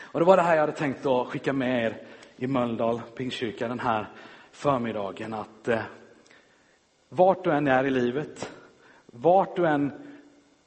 Och 0.00 0.20
det 0.20 0.26
var 0.26 0.36
det 0.36 0.42
här 0.42 0.54
jag 0.54 0.60
hade 0.60 0.72
tänkt 0.72 1.06
att 1.06 1.26
skicka 1.26 1.52
med 1.52 1.84
er 1.84 2.06
i 2.36 2.46
Mölndal 2.46 3.00
Pingstkyrka 3.16 3.68
den 3.68 3.80
här 3.80 4.08
förmiddagen. 4.52 5.34
Att 5.34 5.68
eh, 5.68 5.82
vart 7.08 7.44
du 7.44 7.50
än 7.50 7.68
är 7.68 7.84
i 7.84 7.90
livet, 7.90 8.53
vart 9.16 9.56
du 9.56 9.66
än 9.66 9.92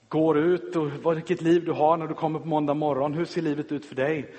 går 0.10 0.38
ut 0.38 0.76
och 0.76 1.16
vilket 1.16 1.42
liv 1.42 1.66
du 1.66 1.72
har 1.72 1.98
när 1.98 2.08
du 2.08 2.14
kommer 2.14 2.40
på 2.40 2.48
måndag 2.48 2.74
morgon. 2.74 3.14
Hur 3.14 3.26
ser 3.26 3.42
livet 3.42 3.72
ut 3.72 3.86
för 3.86 3.96
dig? 3.96 4.36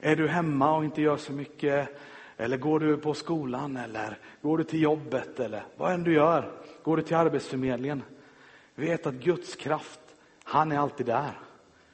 Är 0.00 0.16
du 0.16 0.28
hemma 0.28 0.76
och 0.76 0.84
inte 0.84 1.02
gör 1.02 1.16
så 1.16 1.32
mycket? 1.32 1.88
Eller 2.36 2.56
går 2.56 2.80
du 2.80 2.96
på 2.96 3.14
skolan? 3.14 3.76
Eller 3.76 4.18
går 4.42 4.58
du 4.58 4.64
till 4.64 4.82
jobbet? 4.82 5.40
Eller 5.40 5.62
vad 5.76 5.92
än 5.92 6.04
du 6.04 6.12
gör. 6.12 6.50
Går 6.82 6.96
du 6.96 7.02
till 7.02 7.16
Arbetsförmedlingen? 7.16 8.02
Vet 8.74 9.06
att 9.06 9.14
Guds 9.14 9.56
kraft, 9.56 10.00
han 10.44 10.72
är 10.72 10.78
alltid 10.78 11.06
där. 11.06 11.38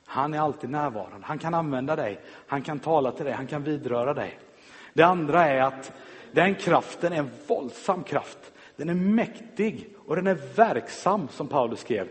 Han 0.05 0.35
är 0.35 0.41
alltid 0.41 0.71
närvarande. 0.71 1.27
Han 1.27 1.39
kan 1.39 1.55
använda 1.55 1.97
dig. 1.97 2.21
Han 2.47 2.63
kan 2.63 2.79
tala 2.79 3.13
till 3.13 3.25
dig. 3.25 3.35
Han 3.35 3.47
kan 3.47 3.63
vidröra 3.63 4.15
dig. 4.15 4.39
Det 4.93 5.03
andra 5.03 5.47
är 5.47 5.63
att 5.63 5.93
den 6.33 6.55
kraften 6.55 7.13
är 7.13 7.17
en 7.17 7.31
våldsam 7.47 8.03
kraft. 8.03 8.53
Den 8.79 8.88
är 8.88 8.95
mäktig 8.95 9.88
och 10.07 10.17
den 10.17 10.27
är 10.27 10.38
verksam 10.57 11.29
som 11.29 11.47
Paulus 11.49 11.81
skrev. 11.81 12.09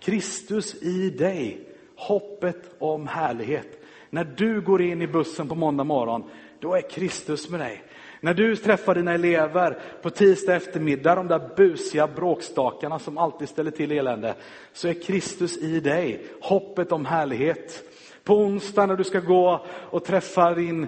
Kristus 0.00 0.82
i 0.82 1.10
dig, 1.10 1.68
hoppet 1.96 2.70
om 2.78 3.08
härlighet. 3.08 3.84
När 4.10 4.24
du 4.24 4.60
går 4.60 4.82
in 4.82 5.02
i 5.02 5.06
bussen 5.06 5.48
på 5.48 5.54
måndag 5.54 5.84
morgon, 5.84 6.24
då 6.60 6.74
är 6.74 6.90
Kristus 6.90 7.50
med 7.50 7.60
dig. 7.60 7.82
När 8.20 8.34
du 8.34 8.56
träffar 8.56 8.94
dina 8.94 9.14
elever 9.14 9.78
på 10.02 10.10
tisdag 10.10 10.54
eftermiddag, 10.54 11.14
de 11.14 11.28
där 11.28 11.50
busiga 11.56 12.06
bråkstakarna 12.06 12.98
som 12.98 13.18
alltid 13.18 13.48
ställer 13.48 13.70
till 13.70 13.92
elände, 13.92 14.34
så 14.72 14.88
är 14.88 15.02
Kristus 15.02 15.58
i 15.58 15.80
dig, 15.80 16.26
hoppet 16.40 16.92
om 16.92 17.06
härlighet. 17.06 17.82
På 18.24 18.36
onsdag 18.36 18.86
när 18.86 18.96
du 18.96 19.04
ska 19.04 19.20
gå 19.20 19.66
och 19.90 20.04
träffa 20.04 20.54
din 20.54 20.86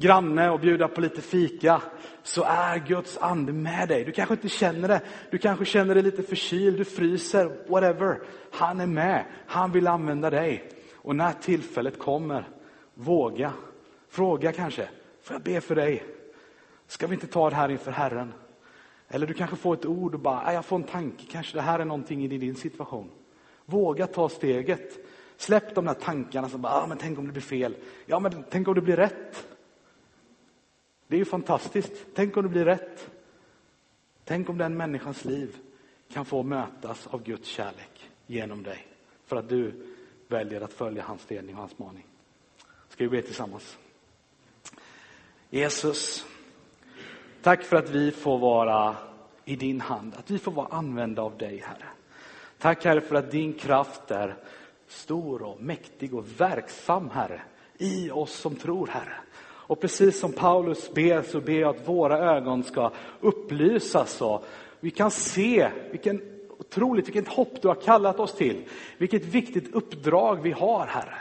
granne 0.00 0.50
och 0.50 0.60
bjuda 0.60 0.88
på 0.88 1.00
lite 1.00 1.20
fika, 1.20 1.82
så 2.22 2.42
är 2.42 2.78
Guds 2.78 3.18
ande 3.18 3.52
med 3.52 3.88
dig. 3.88 4.04
Du 4.04 4.12
kanske 4.12 4.34
inte 4.34 4.48
känner 4.48 4.88
det, 4.88 5.00
du 5.30 5.38
kanske 5.38 5.64
känner 5.64 5.94
dig 5.94 6.02
lite 6.02 6.22
förkyld, 6.22 6.78
du 6.78 6.84
fryser, 6.84 7.68
whatever. 7.68 8.20
Han 8.52 8.80
är 8.80 8.86
med, 8.86 9.24
han 9.46 9.72
vill 9.72 9.86
använda 9.86 10.30
dig. 10.30 10.70
Och 10.96 11.16
när 11.16 11.32
tillfället 11.32 11.98
kommer, 11.98 12.48
våga. 12.94 13.52
Fråga 14.08 14.52
kanske, 14.52 14.88
får 15.22 15.34
jag 15.34 15.42
be 15.42 15.60
för 15.60 15.74
dig? 15.74 16.04
Ska 16.86 17.06
vi 17.06 17.14
inte 17.14 17.26
ta 17.26 17.50
det 17.50 17.56
här 17.56 17.68
inför 17.68 17.90
Herren? 17.90 18.32
Eller 19.08 19.26
du 19.26 19.34
kanske 19.34 19.56
får 19.56 19.74
ett 19.74 19.86
ord 19.86 20.14
och 20.14 20.20
bara, 20.20 20.48
äh, 20.48 20.54
jag 20.54 20.64
får 20.64 20.76
en 20.76 20.82
tanke, 20.82 21.24
kanske 21.30 21.56
det 21.56 21.62
här 21.62 21.78
är 21.78 21.84
någonting 21.84 22.24
i 22.24 22.28
din 22.28 22.54
situation. 22.54 23.10
Våga 23.64 24.06
ta 24.06 24.28
steget. 24.28 24.98
Släpp 25.36 25.74
de 25.74 25.84
där 25.84 25.94
tankarna 25.94 26.48
som 26.48 26.60
bara, 26.62 26.72
ah, 26.72 26.86
men 26.86 26.98
tänk 26.98 27.18
om 27.18 27.26
det 27.26 27.32
blir 27.32 27.42
fel. 27.42 27.76
Ja, 28.06 28.18
men 28.18 28.44
tänk 28.50 28.68
om 28.68 28.74
det 28.74 28.80
blir 28.80 28.96
rätt. 28.96 29.46
Det 31.10 31.16
är 31.16 31.18
ju 31.18 31.24
fantastiskt. 31.24 31.92
Tänk 32.14 32.36
om 32.36 32.42
det 32.42 32.48
blir 32.48 32.64
rätt. 32.64 33.10
Tänk 34.24 34.48
om 34.48 34.58
den 34.58 34.76
människans 34.76 35.24
liv 35.24 35.56
kan 36.12 36.24
få 36.24 36.42
mötas 36.42 37.06
av 37.06 37.22
Guds 37.22 37.48
kärlek 37.48 38.10
genom 38.26 38.62
dig. 38.62 38.86
För 39.26 39.36
att 39.36 39.48
du 39.48 39.72
väljer 40.28 40.60
att 40.60 40.72
följa 40.72 41.02
hans 41.02 41.30
ledning 41.30 41.54
och 41.54 41.60
hans 41.60 41.78
maning. 41.78 42.06
Ska 42.88 43.04
vi 43.04 43.10
be 43.10 43.22
tillsammans? 43.22 43.78
Jesus, 45.50 46.26
tack 47.42 47.62
för 47.62 47.76
att 47.76 47.90
vi 47.90 48.10
får 48.10 48.38
vara 48.38 48.96
i 49.44 49.56
din 49.56 49.80
hand, 49.80 50.14
att 50.14 50.30
vi 50.30 50.38
får 50.38 50.52
vara 50.52 50.66
använda 50.66 51.22
av 51.22 51.38
dig, 51.38 51.58
Herre. 51.58 51.88
Tack 52.58 52.84
Herre 52.84 53.00
för 53.00 53.14
att 53.14 53.30
din 53.30 53.52
kraft 53.52 54.10
är 54.10 54.36
stor 54.86 55.42
och 55.42 55.62
mäktig 55.62 56.14
och 56.14 56.40
verksam, 56.40 57.10
Herre, 57.10 57.42
i 57.78 58.10
oss 58.10 58.32
som 58.32 58.56
tror, 58.56 58.86
Herre. 58.86 59.16
Och 59.70 59.80
precis 59.80 60.20
som 60.20 60.32
Paulus 60.32 60.94
ber 60.94 61.22
så 61.22 61.40
ber 61.40 61.60
jag 61.60 61.76
att 61.76 61.88
våra 61.88 62.18
ögon 62.18 62.64
ska 62.64 62.90
upplysas 63.20 64.22
och 64.22 64.44
vi 64.80 64.90
kan 64.90 65.10
se 65.10 65.70
vilken 65.90 66.20
otroligt, 66.58 67.06
vilket 67.06 67.28
hopp 67.28 67.62
du 67.62 67.68
har 67.68 67.74
kallat 67.74 68.20
oss 68.20 68.34
till. 68.34 68.64
Vilket 68.98 69.24
viktigt 69.24 69.74
uppdrag 69.74 70.42
vi 70.42 70.50
har, 70.50 70.86
Herre. 70.86 71.18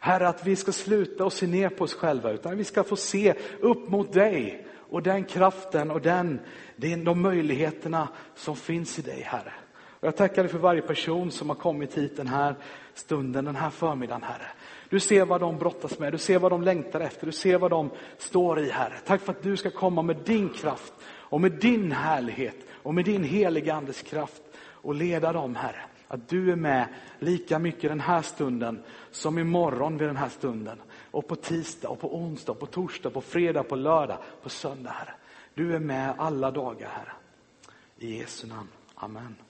Herre, 0.00 0.28
att 0.28 0.46
vi 0.46 0.56
ska 0.56 0.72
sluta 0.72 1.24
och 1.24 1.32
se 1.32 1.46
ner 1.46 1.68
på 1.68 1.84
oss 1.84 1.94
själva, 1.94 2.30
utan 2.30 2.56
vi 2.56 2.64
ska 2.64 2.84
få 2.84 2.96
se 2.96 3.34
upp 3.60 3.88
mot 3.88 4.12
dig 4.12 4.66
och 4.90 5.02
den 5.02 5.24
kraften 5.24 5.90
och 5.90 6.00
den, 6.00 6.40
de 6.76 7.22
möjligheterna 7.22 8.08
som 8.34 8.56
finns 8.56 8.98
i 8.98 9.02
dig, 9.02 9.22
Herre. 9.22 9.52
Och 10.00 10.06
jag 10.06 10.16
tackar 10.16 10.42
dig 10.42 10.52
för 10.52 10.58
varje 10.58 10.82
person 10.82 11.30
som 11.30 11.48
har 11.48 11.56
kommit 11.56 11.98
hit 11.98 12.16
den 12.16 12.28
här 12.28 12.54
stunden, 12.94 13.44
den 13.44 13.56
här 13.56 13.70
förmiddagen, 13.70 14.22
Herre. 14.22 14.46
Du 14.88 15.00
ser 15.00 15.24
vad 15.24 15.40
de 15.40 15.58
brottas 15.58 15.98
med, 15.98 16.12
du 16.12 16.18
ser 16.18 16.38
vad 16.38 16.52
de 16.52 16.62
längtar 16.62 17.00
efter, 17.00 17.26
du 17.26 17.32
ser 17.32 17.58
vad 17.58 17.70
de 17.70 17.90
står 18.18 18.60
i, 18.60 18.70
Herre. 18.70 18.98
Tack 19.06 19.20
för 19.20 19.32
att 19.32 19.42
du 19.42 19.56
ska 19.56 19.70
komma 19.70 20.02
med 20.02 20.16
din 20.16 20.48
kraft 20.48 20.92
och 21.06 21.40
med 21.40 21.52
din 21.52 21.92
härlighet 21.92 22.56
och 22.70 22.94
med 22.94 23.04
din 23.04 23.24
heliga 23.24 23.74
Andes 23.74 24.02
kraft 24.02 24.42
och 24.58 24.94
leda 24.94 25.32
dem, 25.32 25.54
Herre. 25.54 25.84
Att 26.08 26.28
du 26.28 26.52
är 26.52 26.56
med 26.56 26.88
lika 27.18 27.58
mycket 27.58 27.90
den 27.90 28.00
här 28.00 28.22
stunden 28.22 28.82
som 29.10 29.38
imorgon 29.38 29.98
vid 29.98 30.08
den 30.08 30.16
här 30.16 30.28
stunden. 30.28 30.78
Och 31.10 31.26
på 31.28 31.36
tisdag, 31.36 31.88
och 31.88 32.00
på 32.00 32.16
onsdag, 32.16 32.52
och 32.52 32.60
på 32.60 32.66
torsdag, 32.66 33.10
på 33.10 33.20
fredag, 33.20 33.62
på 33.62 33.76
lördag, 33.76 34.18
på 34.42 34.48
söndag, 34.48 34.90
Herre. 34.90 35.14
Du 35.54 35.74
är 35.74 35.78
med 35.78 36.14
alla 36.18 36.50
dagar, 36.50 36.88
Herre. 36.88 37.12
I 37.98 38.18
Jesu 38.18 38.46
namn. 38.46 38.68
Amen. 38.94 39.47